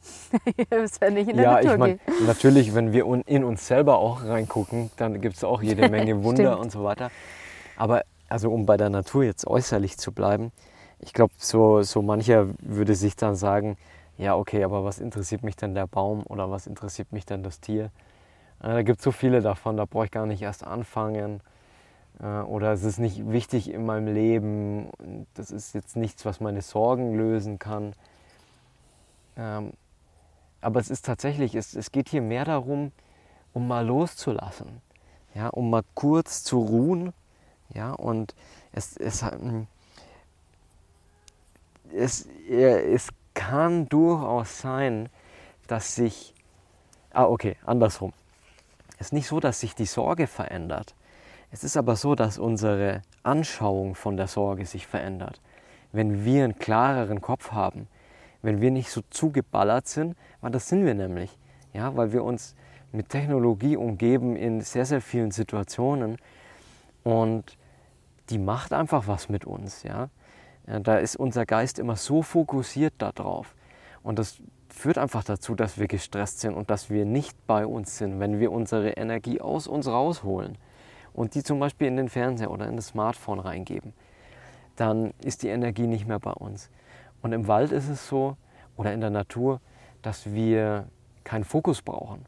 das 0.71 1.01
wäre 1.01 1.11
nicht 1.11 1.29
in 1.29 1.37
der 1.37 1.45
Ja, 1.45 1.53
Natur 1.55 1.73
ich 1.73 1.79
meine, 1.79 1.99
natürlich, 2.27 2.75
wenn 2.75 2.93
wir 2.93 3.05
in 3.27 3.45
uns 3.45 3.67
selber 3.67 3.99
auch 3.99 4.25
reingucken, 4.25 4.91
dann 4.97 5.21
gibt 5.21 5.37
es 5.37 5.45
auch 5.45 5.61
jede 5.63 5.89
Menge 5.89 6.23
Wunder 6.25 6.59
und 6.61 6.71
so 6.71 6.85
weiter. 6.85 7.11
Aber 7.77 8.03
also 8.29 8.51
um 8.53 8.67
bei 8.67 8.77
der 8.77 8.91
Natur 8.91 9.25
jetzt 9.25 9.47
äußerlich 9.47 9.99
zu 9.99 10.13
bleiben, 10.13 10.53
ich 11.01 11.13
glaube, 11.13 11.33
so, 11.37 11.83
so 11.83 12.03
mancher 12.03 12.49
würde 12.61 12.95
sich 12.95 13.17
dann 13.17 13.35
sagen, 13.37 13.77
ja, 14.17 14.37
okay, 14.37 14.65
aber 14.65 14.85
was 14.85 14.99
interessiert 14.99 15.43
mich 15.45 15.57
denn 15.57 15.75
der 15.75 15.87
Baum 15.87 16.25
oder 16.27 16.51
was 16.51 16.67
interessiert 16.67 17.13
mich 17.13 17.25
denn 17.25 17.43
das 17.43 17.61
Tier? 17.61 17.87
Äh, 18.61 18.69
da 18.69 18.83
gibt 18.83 18.99
es 18.99 19.05
so 19.05 19.13
viele 19.13 19.41
davon, 19.41 19.77
da 19.77 19.85
brauche 19.85 20.07
ich 20.07 20.11
gar 20.11 20.27
nicht 20.27 20.43
erst 20.43 20.65
anfangen. 20.65 21.41
Äh, 22.21 22.41
oder 22.41 22.73
es 22.73 22.83
ist 22.83 22.99
nicht 22.99 23.31
wichtig 23.31 23.73
in 23.73 23.87
meinem 23.87 24.13
Leben. 24.13 24.91
Das 25.35 25.51
ist 25.51 25.75
jetzt 25.75 25.97
nichts, 25.97 26.25
was 26.25 26.41
meine 26.41 26.63
Sorgen 26.63 27.17
lösen 27.17 27.59
kann. 27.59 27.95
Ähm, 29.37 29.73
aber 30.61 30.81
es 30.81 30.91
ist 30.91 31.05
tatsächlich, 31.05 31.55
es, 31.55 31.75
es 31.75 31.93
geht 31.93 32.09
hier 32.09 32.23
mehr 32.23 32.45
darum, 32.45 32.91
um 33.53 33.69
mal 33.69 33.87
loszulassen, 33.87 34.83
ja, 35.35 35.49
um 35.49 35.71
mal 35.71 35.85
kurz 35.95 36.43
zu 36.43 36.59
ruhen, 36.59 37.13
ja, 37.73 37.93
und 37.93 38.35
es, 38.73 38.97
es, 38.97 39.23
ähm, 39.23 39.69
es, 41.95 42.29
es 42.49 43.09
kann 43.35 43.89
durchaus 43.89 44.61
sein, 44.61 45.09
dass 45.67 45.95
sich, 45.95 46.35
ah 47.11 47.25
okay, 47.25 47.57
andersrum. 47.65 48.13
Es 48.99 49.07
ist 49.07 49.13
nicht 49.13 49.29
so, 49.29 49.39
dass 49.39 49.61
sich 49.61 49.75
die 49.75 49.87
Sorge 49.87 50.27
verändert. 50.27 50.95
Es 51.51 51.65
ist 51.65 51.77
aber 51.77 51.97
so, 51.97 52.15
dass 52.15 52.39
unsere 52.39 53.03
Anschauung 53.23 53.95
von 53.95 54.17
der 54.17 54.27
Sorge 54.27 54.67
sich 54.67 54.87
verändert. 54.87 55.41
Wenn 55.93 56.25
wir 56.25 56.45
einen 56.45 56.59
klareren 56.59 57.21
Kopf 57.21 57.53
haben, 57.53 57.87
wenn 58.43 58.61
wir 58.61 58.71
nicht 58.71 58.91
so 58.91 59.03
zugeballert 59.11 59.89
sind, 59.89 60.17
weil 60.41 60.51
das 60.51 60.69
sind 60.69 60.85
wir 60.85 60.95
nämlich, 60.95 61.39
ja, 61.73 61.97
weil 61.97 62.13
wir 62.13 62.25
uns 62.25 62.55
mit 62.93 63.09
Technologie 63.09 63.77
umgeben 63.77 64.37
in 64.37 64.61
sehr, 64.61 64.85
sehr 64.85 65.01
vielen 65.01 65.31
Situationen 65.31 66.17
und 67.05 67.57
die 68.31 68.39
macht 68.39 68.73
einfach 68.73 69.07
was 69.07 69.29
mit 69.29 69.45
uns, 69.45 69.83
ja. 69.83 70.09
Ja, 70.69 70.81
Da 70.81 70.99
ist 70.99 71.17
unser 71.17 71.47
Geist 71.47 71.79
immer 71.79 71.97
so 71.97 72.23
fokussiert 72.23 72.95
darauf 72.99 73.55
und 74.03 74.19
das 74.19 74.39
führt 74.69 74.99
einfach 74.99 75.25
dazu, 75.25 75.55
dass 75.55 75.79
wir 75.79 75.89
gestresst 75.89 76.41
sind 76.41 76.55
und 76.55 76.71
dass 76.71 76.91
wir 76.91 77.05
nicht 77.05 77.47
bei 77.47 77.67
uns 77.67 77.99
sind, 77.99 78.21
wenn 78.21 78.39
wir 78.39 78.53
unsere 78.53 78.91
Energie 78.91 79.41
aus 79.41 79.67
uns 79.67 79.89
rausholen 79.89 80.57
und 81.13 81.35
die 81.35 81.43
zum 81.43 81.59
Beispiel 81.59 81.89
in 81.89 81.97
den 81.97 82.09
Fernseher 82.09 82.51
oder 82.51 82.69
in 82.69 82.77
das 82.77 82.89
Smartphone 82.89 83.41
reingeben, 83.41 83.93
dann 84.77 85.13
ist 85.23 85.43
die 85.43 85.49
Energie 85.49 85.87
nicht 85.87 86.07
mehr 86.07 86.21
bei 86.21 86.33
uns. 86.33 86.71
Und 87.23 87.33
im 87.33 87.49
Wald 87.49 87.73
ist 87.73 87.89
es 87.89 88.07
so, 88.07 88.37
oder 88.77 88.93
in 88.93 89.01
der 89.01 89.11
Natur, 89.11 89.61
dass 90.03 90.33
wir 90.33 90.87
keinen 91.25 91.45
Fokus 91.45 91.83
brauchen. 91.83 92.27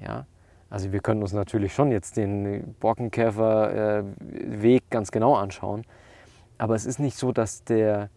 Ja? 0.00 0.26
Also 0.68 0.92
wir 0.92 1.00
können 1.00 1.22
uns 1.22 1.32
natürlich 1.32 1.72
schon 1.72 1.92
jetzt 1.92 2.16
den 2.16 2.74
Borkenkäfer-Weg 2.80 4.90
ganz 4.90 5.12
genau 5.12 5.36
anschauen, 5.36 5.84
aber 6.58 6.74
es 6.74 6.86
ist 6.86 6.98
nicht 6.98 7.16
so, 7.16 7.32
dass, 7.32 7.64
der, 7.64 8.10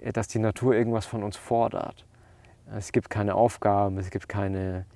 äh, 0.00 0.12
dass 0.12 0.28
die 0.28 0.38
Natur 0.38 0.74
irgendwas 0.74 1.06
von 1.06 1.22
uns 1.22 1.36
fordert. 1.36 2.06
Es 2.76 2.92
gibt 2.92 3.10
keine 3.10 3.34
Aufgaben, 3.34 3.98
es 3.98 4.10
gibt 4.10 4.28
keine 4.28 4.86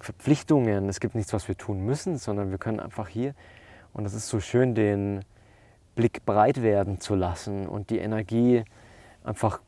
Verpflichtungen, 0.00 0.88
es 0.88 1.00
gibt 1.00 1.14
nichts, 1.14 1.32
was 1.32 1.48
wir 1.48 1.56
tun 1.56 1.80
müssen, 1.80 2.18
sondern 2.18 2.50
wir 2.50 2.58
können 2.58 2.80
einfach 2.80 3.08
hier, 3.08 3.34
und 3.92 4.04
es 4.04 4.14
ist 4.14 4.28
so 4.28 4.40
schön, 4.40 4.74
den 4.74 5.24
Blick 5.94 6.24
breit 6.26 6.62
werden 6.62 7.00
zu 7.00 7.14
lassen 7.14 7.66
und 7.66 7.88
die 7.90 7.98
Energie 7.98 8.64
einfach 9.24 9.60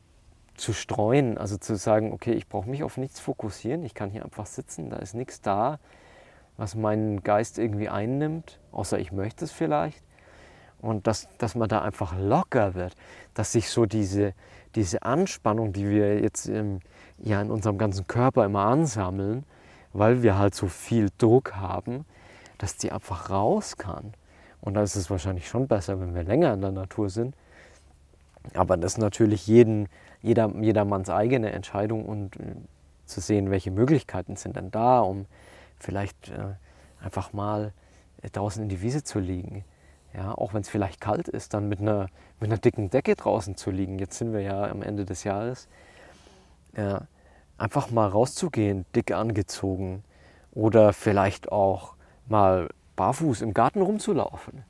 zu 0.55 0.73
streuen, 0.73 1.37
also 1.37 1.57
zu 1.57 1.75
sagen, 1.75 2.13
okay, 2.13 2.33
ich 2.33 2.47
brauche 2.47 2.69
mich 2.69 2.83
auf 2.83 2.97
nichts 2.97 3.19
fokussieren, 3.19 3.83
ich 3.83 3.93
kann 3.93 4.11
hier 4.11 4.23
einfach 4.23 4.45
sitzen, 4.45 4.89
da 4.89 4.97
ist 4.97 5.15
nichts 5.15 5.41
da, 5.41 5.79
was 6.57 6.75
meinen 6.75 7.23
Geist 7.23 7.57
irgendwie 7.57 7.89
einnimmt, 7.89 8.59
außer 8.71 8.99
ich 8.99 9.11
möchte 9.11 9.45
es 9.45 9.51
vielleicht. 9.51 10.03
Und 10.81 11.07
dass, 11.07 11.27
dass 11.37 11.55
man 11.55 11.67
da 11.67 11.81
einfach 11.81 12.17
locker 12.17 12.73
wird, 12.73 12.95
dass 13.33 13.51
sich 13.51 13.69
so 13.69 13.85
diese, 13.85 14.33
diese 14.75 15.03
Anspannung, 15.03 15.73
die 15.73 15.89
wir 15.89 16.19
jetzt 16.21 16.47
ähm, 16.47 16.79
ja 17.17 17.41
in 17.41 17.51
unserem 17.51 17.77
ganzen 17.77 18.07
Körper 18.07 18.45
immer 18.45 18.65
ansammeln, 18.65 19.43
weil 19.93 20.23
wir 20.23 20.37
halt 20.37 20.55
so 20.55 20.67
viel 20.67 21.09
Druck 21.17 21.55
haben, 21.55 22.05
dass 22.57 22.77
die 22.77 22.91
einfach 22.91 23.29
raus 23.29 23.77
kann. 23.77 24.13
Und 24.61 24.75
da 24.75 24.83
ist 24.83 24.95
es 24.95 25.09
wahrscheinlich 25.09 25.47
schon 25.47 25.67
besser, 25.67 25.99
wenn 25.99 26.13
wir 26.15 26.23
länger 26.23 26.53
in 26.53 26.61
der 26.61 26.71
Natur 26.71 27.09
sind. 27.09 27.35
Aber 28.53 28.77
das 28.77 28.93
ist 28.93 28.97
natürlich 28.97 29.47
jeden, 29.47 29.87
jeder, 30.21 30.49
jedermanns 30.59 31.09
eigene 31.09 31.51
Entscheidung 31.51 32.05
und 32.05 32.35
äh, 32.37 32.55
zu 33.05 33.21
sehen, 33.21 33.49
welche 33.51 33.71
Möglichkeiten 33.71 34.35
sind 34.35 34.55
denn 34.55 34.71
da, 34.71 34.99
um 34.99 35.25
vielleicht 35.79 36.29
äh, 36.29 36.55
einfach 37.01 37.33
mal 37.33 37.73
äh, 38.21 38.29
draußen 38.29 38.61
in 38.63 38.69
die 38.69 38.81
Wiese 38.81 39.03
zu 39.03 39.19
liegen, 39.19 39.63
Ja, 40.13 40.33
auch 40.33 40.53
wenn 40.53 40.61
es 40.61 40.69
vielleicht 40.69 41.01
kalt 41.01 41.27
ist, 41.27 41.53
dann 41.53 41.69
mit 41.69 41.79
einer, 41.79 42.07
mit 42.39 42.49
einer 42.49 42.57
dicken 42.57 42.89
Decke 42.89 43.15
draußen 43.15 43.55
zu 43.55 43.69
liegen. 43.69 43.99
Jetzt 43.99 44.17
sind 44.17 44.33
wir 44.33 44.41
ja 44.41 44.65
am 44.65 44.81
Ende 44.81 45.05
des 45.05 45.23
Jahres. 45.23 45.67
Ja, 46.75 47.03
einfach 47.57 47.91
mal 47.91 48.07
rauszugehen, 48.07 48.85
dick 48.95 49.11
angezogen. 49.11 50.03
Oder 50.51 50.93
vielleicht 50.93 51.51
auch 51.51 51.95
mal 52.27 52.69
barfuß 52.95 53.41
im 53.41 53.53
Garten 53.53 53.81
rumzulaufen. 53.81 54.63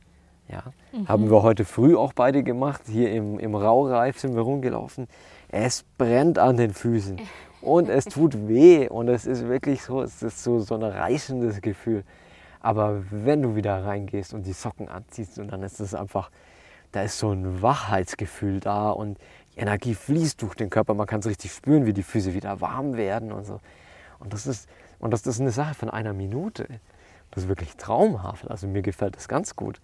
Ja, 0.50 0.64
mhm. 0.92 1.08
haben 1.08 1.30
wir 1.30 1.44
heute 1.44 1.64
früh 1.64 1.96
auch 1.96 2.14
beide 2.14 2.44
gemacht. 2.44 2.82
Hier 2.88 3.12
im, 3.12 3.40
im 3.40 3.56
Raureif 3.56 4.20
sind 4.20 4.36
wir 4.36 4.42
rumgelaufen. 4.42 5.08
Es 5.48 5.86
brennt 5.98 6.40
an 6.40 6.58
den 6.58 6.74
Füßen 6.74 7.22
und 7.62 7.88
es 7.88 8.06
tut 8.06 8.48
weh 8.48 8.88
und 8.88 9.08
es 9.08 9.26
ist 9.26 9.48
wirklich 9.48 9.84
so, 9.84 10.02
es 10.02 10.24
ist 10.24 10.44
so, 10.44 10.60
so 10.60 10.76
ein 10.76 10.84
reißendes 10.84 11.62
Gefühl. 11.62 12.04
Aber 12.60 13.04
wenn 13.10 13.42
du 13.42 13.56
wieder 13.56 13.86
reingehst 13.86 14.34
und 14.34 14.46
die 14.46 14.54
Socken 14.54 14.90
anziehst 14.90 15.40
und 15.40 15.52
dann 15.52 15.64
ist 15.64 15.80
es 15.80 15.94
einfach, 15.94 16.30
da 16.92 17.04
ist 17.04 17.20
so 17.20 17.32
ein 17.32 17.62
Wachheitsgefühl 17.62 18.60
da 18.60 18.90
und 18.90 19.18
die 19.56 19.60
Energie 19.60 19.96
fließt 19.96 20.42
durch 20.42 20.56
den 20.56 20.70
Körper. 20.70 20.94
Man 20.94 21.08
kann 21.08 21.22
es 21.22 21.28
richtig 21.28 21.52
spüren, 21.54 21.86
wie 21.86 21.94
die 21.94 22.04
Füße 22.04 22.34
wieder 22.34 22.60
warm 22.62 22.98
werden 22.98 23.32
und 23.32 23.46
so. 23.46 23.60
Und 24.20 24.34
das 24.34 24.48
ist, 24.48 24.68
und 25.00 25.12
das 25.12 25.26
ist 25.26 25.40
eine 25.40 25.52
Sache 25.52 25.74
von 25.74 25.90
einer 25.90 26.14
Minute. 26.14 26.68
Das 27.32 27.44
ist 27.44 27.50
wirklich 27.50 27.78
traumhaft. 27.78 28.50
Also 28.50 28.68
mir 28.68 28.82
gefällt 28.82 29.16
das 29.16 29.28
ganz 29.28 29.56
gut. 29.56 29.80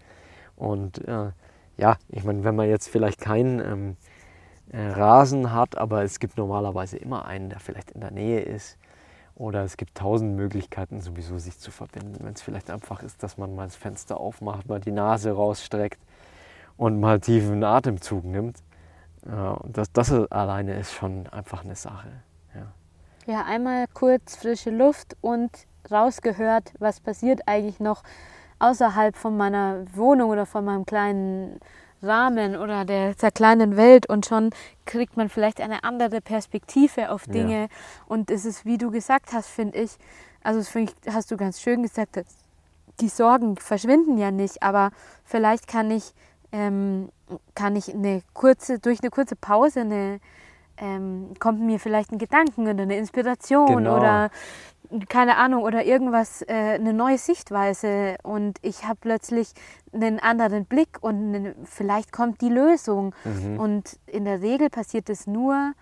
Und 0.55 1.07
äh, 1.07 1.31
ja, 1.77 1.97
ich 2.09 2.23
meine, 2.23 2.43
wenn 2.43 2.55
man 2.55 2.69
jetzt 2.69 2.89
vielleicht 2.89 3.21
keinen 3.21 3.59
ähm, 3.59 3.97
äh, 4.71 4.87
Rasen 4.91 5.53
hat, 5.53 5.77
aber 5.77 6.03
es 6.03 6.19
gibt 6.19 6.37
normalerweise 6.37 6.97
immer 6.97 7.25
einen, 7.25 7.49
der 7.49 7.59
vielleicht 7.59 7.91
in 7.91 8.01
der 8.01 8.11
Nähe 8.11 8.41
ist, 8.41 8.77
oder 9.35 9.63
es 9.63 9.77
gibt 9.77 9.95
tausend 9.95 10.35
Möglichkeiten, 10.35 11.01
sowieso 11.01 11.37
sich 11.37 11.59
zu 11.59 11.71
verbinden. 11.71 12.17
Wenn 12.21 12.33
es 12.33 12.41
vielleicht 12.41 12.69
einfach 12.69 13.03
ist, 13.03 13.21
dass 13.21 13.37
man 13.37 13.55
mal 13.55 13.65
das 13.65 13.75
Fenster 13.75 14.17
aufmacht, 14.17 14.67
mal 14.67 14.79
die 14.79 14.91
Nase 14.91 15.31
rausstreckt 15.31 15.99
und 16.77 16.99
mal 16.99 17.19
tiefen 17.19 17.63
Atemzug 17.63 18.23
nimmt. 18.23 18.57
Ja, 19.25 19.59
das, 19.65 19.91
das 19.91 20.11
alleine 20.31 20.79
ist 20.79 20.93
schon 20.93 21.27
einfach 21.27 21.63
eine 21.63 21.75
Sache. 21.75 22.07
Ja. 22.53 23.33
ja, 23.33 23.45
einmal 23.45 23.85
kurz 23.93 24.37
frische 24.37 24.69
Luft 24.69 25.17
und 25.21 25.51
rausgehört, 25.91 26.73
was 26.79 26.99
passiert 26.99 27.41
eigentlich 27.47 27.79
noch 27.79 28.03
außerhalb 28.59 29.17
von 29.17 29.35
meiner 29.35 29.85
Wohnung 29.93 30.29
oder 30.29 30.45
von 30.45 30.63
meinem 30.63 30.85
kleinen 30.85 31.59
Rahmen 32.05 32.55
oder 32.55 32.85
der, 32.85 33.13
der 33.15 33.31
kleinen 33.31 33.77
Welt 33.77 34.07
und 34.07 34.25
schon 34.25 34.51
kriegt 34.85 35.17
man 35.17 35.29
vielleicht 35.29 35.61
eine 35.61 35.83
andere 35.83 36.21
Perspektive 36.21 37.11
auf 37.11 37.25
Dinge. 37.25 37.61
Ja. 37.61 37.67
Und 38.07 38.31
es 38.31 38.45
ist, 38.45 38.65
wie 38.65 38.77
du 38.77 38.91
gesagt 38.91 39.33
hast, 39.33 39.47
finde 39.47 39.77
ich, 39.79 39.97
also 40.43 40.59
das 40.59 40.69
find 40.69 40.93
ich, 41.05 41.13
hast 41.13 41.31
du 41.31 41.37
ganz 41.37 41.59
schön 41.59 41.81
gesagt, 41.81 42.19
die 43.01 43.09
Sorgen 43.09 43.57
verschwinden 43.57 44.17
ja 44.17 44.31
nicht, 44.31 44.63
aber 44.63 44.91
vielleicht 45.23 45.67
kann 45.67 45.91
ich, 45.91 46.13
ähm, 46.51 47.09
kann 47.55 47.75
ich 47.75 47.93
eine 47.93 48.21
kurze, 48.33 48.79
durch 48.79 49.01
eine 49.01 49.09
kurze 49.09 49.35
Pause 49.35 49.81
eine, 49.81 50.19
ähm, 50.77 51.33
kommt 51.39 51.61
mir 51.61 51.79
vielleicht 51.79 52.11
ein 52.11 52.17
Gedanken 52.17 52.67
oder 52.67 52.83
eine 52.83 52.97
Inspiration 52.97 53.67
genau. 53.67 53.97
oder 53.97 54.29
keine 55.09 55.37
Ahnung, 55.37 55.63
oder 55.63 55.85
irgendwas, 55.85 56.41
äh, 56.43 56.53
eine 56.53 56.93
neue 56.93 57.17
Sichtweise 57.17 58.17
und 58.23 58.59
ich 58.61 58.85
habe 58.85 58.97
plötzlich 59.01 59.53
einen 59.93 60.19
anderen 60.19 60.65
Blick 60.65 60.97
und 61.01 61.35
eine, 61.35 61.55
vielleicht 61.63 62.11
kommt 62.11 62.41
die 62.41 62.49
Lösung. 62.49 63.15
Mhm. 63.23 63.59
Und 63.59 63.99
in 64.05 64.25
der 64.25 64.41
Regel 64.41 64.69
passiert 64.69 65.09
es 65.09 65.27
nur 65.27 65.73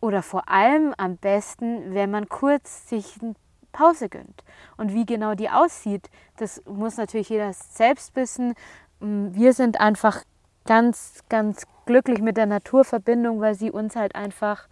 oder 0.00 0.22
vor 0.22 0.48
allem 0.48 0.94
am 0.96 1.16
besten, 1.16 1.94
wenn 1.94 2.10
man 2.10 2.28
kurz 2.28 2.88
sich 2.88 3.18
eine 3.22 3.34
Pause 3.72 4.08
gönnt. 4.08 4.44
Und 4.76 4.92
wie 4.92 5.06
genau 5.06 5.34
die 5.34 5.50
aussieht, 5.50 6.08
das 6.36 6.62
muss 6.66 6.96
natürlich 6.96 7.28
jeder 7.28 7.52
selbst 7.52 8.14
wissen. 8.16 8.54
Wir 9.00 9.52
sind 9.52 9.80
einfach 9.80 10.22
ganz, 10.66 11.22
ganz 11.28 11.66
glücklich 11.86 12.20
mit 12.20 12.36
der 12.36 12.46
Naturverbindung, 12.46 13.40
weil 13.40 13.54
sie 13.54 13.70
uns 13.70 13.96
halt 13.96 14.14
einfach 14.14 14.68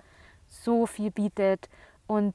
so 0.49 0.87
viel 0.87 1.11
bietet 1.11 1.69
und 2.07 2.35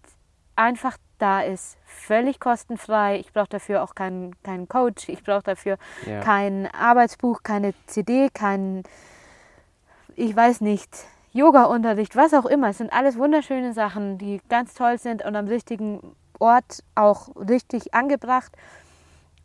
einfach 0.55 0.97
da 1.19 1.41
ist, 1.41 1.77
völlig 1.85 2.39
kostenfrei. 2.39 3.19
Ich 3.19 3.33
brauche 3.33 3.49
dafür 3.49 3.83
auch 3.83 3.93
keinen, 3.93 4.41
keinen 4.41 4.67
Coach, 4.67 5.09
ich 5.09 5.23
brauche 5.23 5.43
dafür 5.43 5.77
ja. 6.05 6.21
kein 6.21 6.67
Arbeitsbuch, 6.73 7.43
keine 7.43 7.73
CD, 7.87 8.29
kein, 8.33 8.83
ich 10.15 10.35
weiß 10.35 10.61
nicht, 10.61 10.89
Yoga-Unterricht, 11.31 12.15
was 12.15 12.33
auch 12.33 12.45
immer. 12.45 12.69
Es 12.69 12.79
sind 12.79 12.91
alles 12.91 13.17
wunderschöne 13.17 13.73
Sachen, 13.73 14.17
die 14.17 14.41
ganz 14.49 14.73
toll 14.73 14.97
sind 14.97 15.23
und 15.23 15.35
am 15.35 15.47
richtigen 15.47 16.15
Ort 16.39 16.83
auch 16.95 17.35
richtig 17.35 17.93
angebracht. 17.93 18.53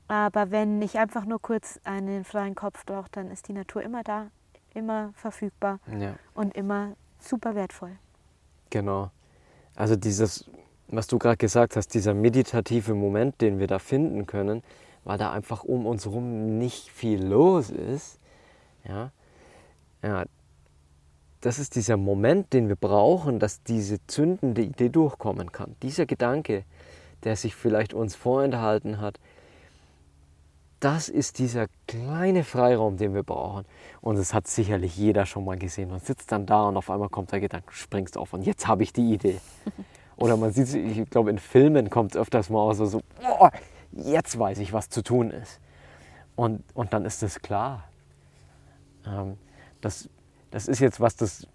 Aber 0.08 0.50
wenn 0.50 0.82
ich 0.82 0.98
einfach 0.98 1.24
nur 1.24 1.40
kurz 1.40 1.80
einen 1.84 2.24
freien 2.24 2.54
Kopf 2.54 2.84
brauche, 2.84 3.08
dann 3.12 3.30
ist 3.30 3.48
die 3.48 3.52
Natur 3.52 3.82
immer 3.82 4.02
da, 4.02 4.28
immer 4.74 5.12
verfügbar 5.14 5.80
ja. 5.98 6.14
und 6.34 6.54
immer 6.54 6.92
super 7.18 7.54
wertvoll. 7.54 7.96
Genau. 8.70 9.10
Also 9.76 9.96
dieses, 9.96 10.50
was 10.88 11.06
du 11.06 11.18
gerade 11.18 11.38
gesagt 11.38 11.76
hast, 11.76 11.94
dieser 11.94 12.14
meditative 12.14 12.94
Moment, 12.94 13.40
den 13.40 13.58
wir 13.58 13.66
da 13.66 13.78
finden 13.78 14.26
können, 14.26 14.62
weil 15.04 15.18
da 15.18 15.32
einfach 15.32 15.64
um 15.64 15.86
uns 15.86 16.04
herum 16.04 16.58
nicht 16.58 16.90
viel 16.90 17.24
los 17.24 17.70
ist, 17.70 18.18
ja, 18.84 19.10
ja, 20.02 20.24
das 21.40 21.58
ist 21.58 21.76
dieser 21.76 21.96
Moment, 21.96 22.52
den 22.52 22.68
wir 22.68 22.76
brauchen, 22.76 23.38
dass 23.38 23.62
diese 23.62 23.98
zündende 24.06 24.62
Idee 24.62 24.88
durchkommen 24.88 25.52
kann. 25.52 25.76
Dieser 25.82 26.06
Gedanke, 26.06 26.64
der 27.22 27.36
sich 27.36 27.54
vielleicht 27.54 27.92
uns 27.92 28.14
vorenthalten 28.14 29.00
hat, 29.00 29.18
das 30.84 31.08
ist 31.08 31.38
dieser 31.38 31.68
kleine 31.86 32.44
Freiraum, 32.44 32.98
den 32.98 33.14
wir 33.14 33.22
brauchen. 33.22 33.64
Und 34.02 34.18
das 34.18 34.34
hat 34.34 34.46
sicherlich 34.46 34.98
jeder 34.98 35.24
schon 35.24 35.46
mal 35.46 35.56
gesehen. 35.56 35.88
Man 35.88 36.00
sitzt 36.00 36.30
dann 36.30 36.44
da 36.44 36.68
und 36.68 36.76
auf 36.76 36.90
einmal 36.90 37.08
kommt 37.08 37.32
der 37.32 37.40
Gedanke, 37.40 37.72
springst 37.72 38.18
auf 38.18 38.34
und 38.34 38.42
jetzt 38.42 38.68
habe 38.68 38.82
ich 38.82 38.92
die 38.92 39.14
Idee. 39.14 39.40
Oder 40.16 40.36
man 40.36 40.52
sieht, 40.52 40.72
ich 40.74 41.08
glaube, 41.08 41.30
in 41.30 41.38
Filmen 41.38 41.88
kommt 41.88 42.14
es 42.14 42.20
öfters 42.20 42.50
mal 42.50 42.74
so, 42.74 42.84
so 42.84 43.00
oh, 43.40 43.48
jetzt 43.92 44.38
weiß 44.38 44.58
ich, 44.58 44.74
was 44.74 44.90
zu 44.90 45.02
tun 45.02 45.30
ist. 45.30 45.58
Und, 46.36 46.62
und 46.74 46.92
dann 46.92 47.06
ist 47.06 47.22
es 47.22 47.40
klar. 47.40 47.84
Ähm, 49.06 49.38
das, 49.80 50.10
das 50.50 50.68
ist 50.68 50.80
jetzt 50.80 51.00
was, 51.00 51.16
das, 51.16 51.46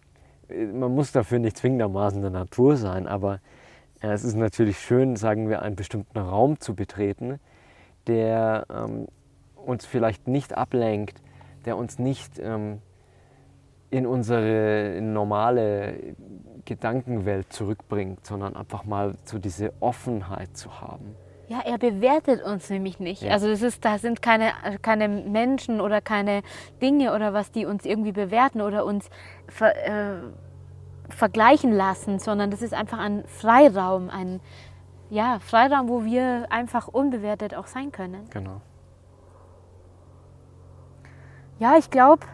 man 0.49 0.93
muss 0.95 1.11
dafür 1.11 1.37
nicht 1.37 1.55
zwingendermaßen 1.55 2.19
der 2.21 2.31
Natur 2.31 2.77
sein, 2.77 3.07
aber 3.07 3.41
äh, 4.01 4.07
es 4.07 4.23
ist 4.23 4.35
natürlich 4.35 4.79
schön, 4.79 5.15
sagen 5.15 5.49
wir, 5.49 5.61
einen 5.61 5.75
bestimmten 5.75 6.17
Raum 6.17 6.59
zu 6.59 6.73
betreten, 6.73 7.39
der 8.07 8.65
ähm, 8.69 9.07
uns 9.65 9.85
vielleicht 9.85 10.27
nicht 10.27 10.57
ablenkt, 10.57 11.21
der 11.65 11.77
uns 11.77 11.99
nicht 11.99 12.39
ähm, 12.39 12.81
in 13.89 14.05
unsere 14.05 14.99
normale 15.01 16.15
Gedankenwelt 16.65 17.51
zurückbringt, 17.51 18.25
sondern 18.25 18.55
einfach 18.55 18.85
mal 18.85 19.15
so 19.25 19.39
diese 19.39 19.73
Offenheit 19.79 20.55
zu 20.55 20.81
haben. 20.81 21.15
Ja, 21.47 21.61
er 21.65 21.79
bewertet 21.79 22.43
uns 22.43 22.69
nämlich 22.69 22.99
nicht. 22.99 23.23
Ja. 23.23 23.31
Also 23.31 23.47
das 23.47 23.63
ist, 23.63 23.83
da 23.83 23.97
sind 23.97 24.21
keine, 24.21 24.51
keine 24.83 25.07
Menschen 25.07 25.81
oder 25.81 25.99
keine 25.99 26.43
Dinge 26.79 27.15
oder 27.15 27.33
was, 27.33 27.51
die 27.51 27.65
uns 27.65 27.85
irgendwie 27.85 28.11
bewerten 28.11 28.61
oder 28.61 28.85
uns 28.85 29.09
ver, 29.47 29.75
äh, 29.75 30.19
vergleichen 31.09 31.71
lassen, 31.71 32.19
sondern 32.19 32.51
das 32.51 32.61
ist 32.61 32.75
einfach 32.75 32.99
ein 32.99 33.23
Freiraum, 33.25 34.11
ein 34.11 34.41
ja, 35.09 35.39
Freiraum, 35.39 35.89
wo 35.89 36.05
wir 36.05 36.45
einfach 36.51 36.87
unbewertet 36.87 37.55
auch 37.55 37.65
sein 37.65 37.91
können. 37.91 38.29
Genau. 38.29 38.61
Ja, 41.59 41.75
ich 41.77 41.89
glaube, 41.89 42.25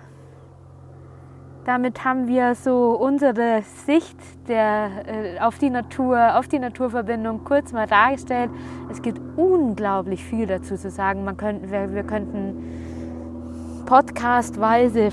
damit 1.66 2.06
haben 2.06 2.28
wir 2.28 2.54
so 2.54 2.92
unsere 2.92 3.64
Sicht 3.64 4.16
der, 4.48 4.90
äh, 5.08 5.40
auf 5.40 5.58
die 5.58 5.72
Natur, 5.72 6.38
auf 6.38 6.48
die 6.48 6.60
Naturverbindung 6.60 7.44
kurz 7.44 7.74
mal 7.74 7.88
dargestellt. 7.88 8.52
Es 8.92 9.02
gibt 9.02 9.20
unglaublich 9.36 10.24
viel 10.24 10.46
dazu 10.46 10.76
zu 10.76 10.92
sagen. 10.92 11.24
Man 11.24 11.38
könnte, 11.38 11.72
wir, 11.72 11.92
wir 11.92 12.04
könnten 12.04 13.84
podcastweise 13.88 15.10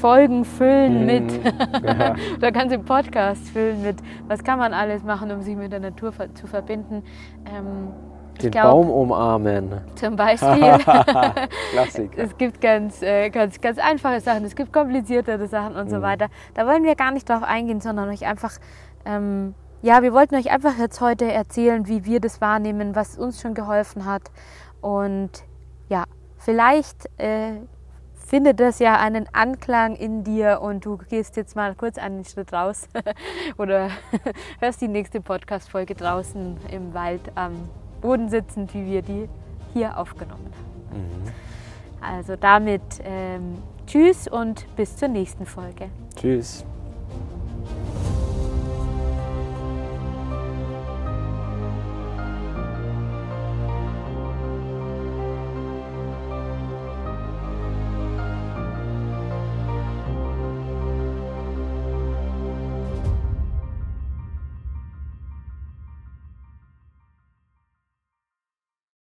Folgen 0.00 0.44
füllen 0.44 1.02
mhm. 1.02 1.06
mit, 1.06 1.32
ja. 1.84 2.16
oder 2.36 2.50
ganze 2.50 2.80
Podcast 2.80 3.48
füllen 3.50 3.84
mit, 3.84 3.98
was 4.26 4.42
kann 4.42 4.58
man 4.58 4.72
alles 4.72 5.04
machen, 5.04 5.30
um 5.30 5.42
sich 5.42 5.54
mit 5.54 5.70
der 5.70 5.78
Natur 5.78 6.12
zu 6.34 6.48
verbinden. 6.48 7.04
Ähm, 7.46 7.92
den 8.42 8.50
glaub, 8.50 8.72
Baum 8.72 8.90
umarmen. 8.90 9.80
Zum 9.94 10.16
Beispiel. 10.16 10.78
Klassiker. 11.72 12.22
es 12.22 12.36
gibt 12.36 12.60
ganz, 12.60 13.02
äh, 13.02 13.30
ganz, 13.30 13.60
ganz 13.60 13.78
einfache 13.78 14.20
Sachen, 14.20 14.44
es 14.44 14.56
gibt 14.56 14.72
kompliziertere 14.72 15.46
Sachen 15.46 15.76
und 15.76 15.86
mhm. 15.86 15.90
so 15.90 16.02
weiter. 16.02 16.28
Da 16.54 16.66
wollen 16.66 16.84
wir 16.84 16.94
gar 16.94 17.12
nicht 17.12 17.28
drauf 17.28 17.42
eingehen, 17.42 17.80
sondern 17.80 18.08
euch 18.08 18.26
einfach, 18.26 18.52
ähm, 19.04 19.54
ja, 19.82 20.02
wir 20.02 20.12
wollten 20.12 20.34
euch 20.34 20.50
einfach 20.50 20.78
jetzt 20.78 21.00
heute 21.00 21.30
erzählen, 21.30 21.86
wie 21.86 22.04
wir 22.04 22.20
das 22.20 22.40
wahrnehmen, 22.40 22.94
was 22.94 23.18
uns 23.18 23.40
schon 23.40 23.54
geholfen 23.54 24.06
hat. 24.06 24.22
Und 24.80 25.30
ja, 25.88 26.04
vielleicht 26.38 27.08
äh, 27.18 27.60
findet 28.26 28.60
das 28.60 28.78
ja 28.78 28.98
einen 28.98 29.28
Anklang 29.32 29.94
in 29.96 30.24
dir 30.24 30.60
und 30.62 30.84
du 30.84 30.96
gehst 30.96 31.36
jetzt 31.36 31.54
mal 31.54 31.74
kurz 31.74 31.98
einen 31.98 32.24
Schritt 32.24 32.52
raus 32.52 32.88
oder 33.58 33.90
hörst 34.60 34.80
die 34.80 34.88
nächste 34.88 35.20
Podcast-Folge 35.20 35.94
draußen 35.94 36.56
im 36.70 36.94
Wald 36.94 37.32
am 37.34 37.68
Boden 38.04 38.28
sitzend, 38.28 38.74
wie 38.74 38.84
wir 38.84 39.00
die 39.00 39.30
hier 39.72 39.96
aufgenommen 39.96 40.52
haben. 40.52 41.00
Mhm. 41.00 41.32
Also 42.02 42.36
damit 42.36 42.82
ähm, 43.02 43.56
tschüss 43.86 44.28
und 44.28 44.66
bis 44.76 44.94
zur 44.94 45.08
nächsten 45.08 45.46
Folge. 45.46 45.88
Tschüss. 46.14 46.66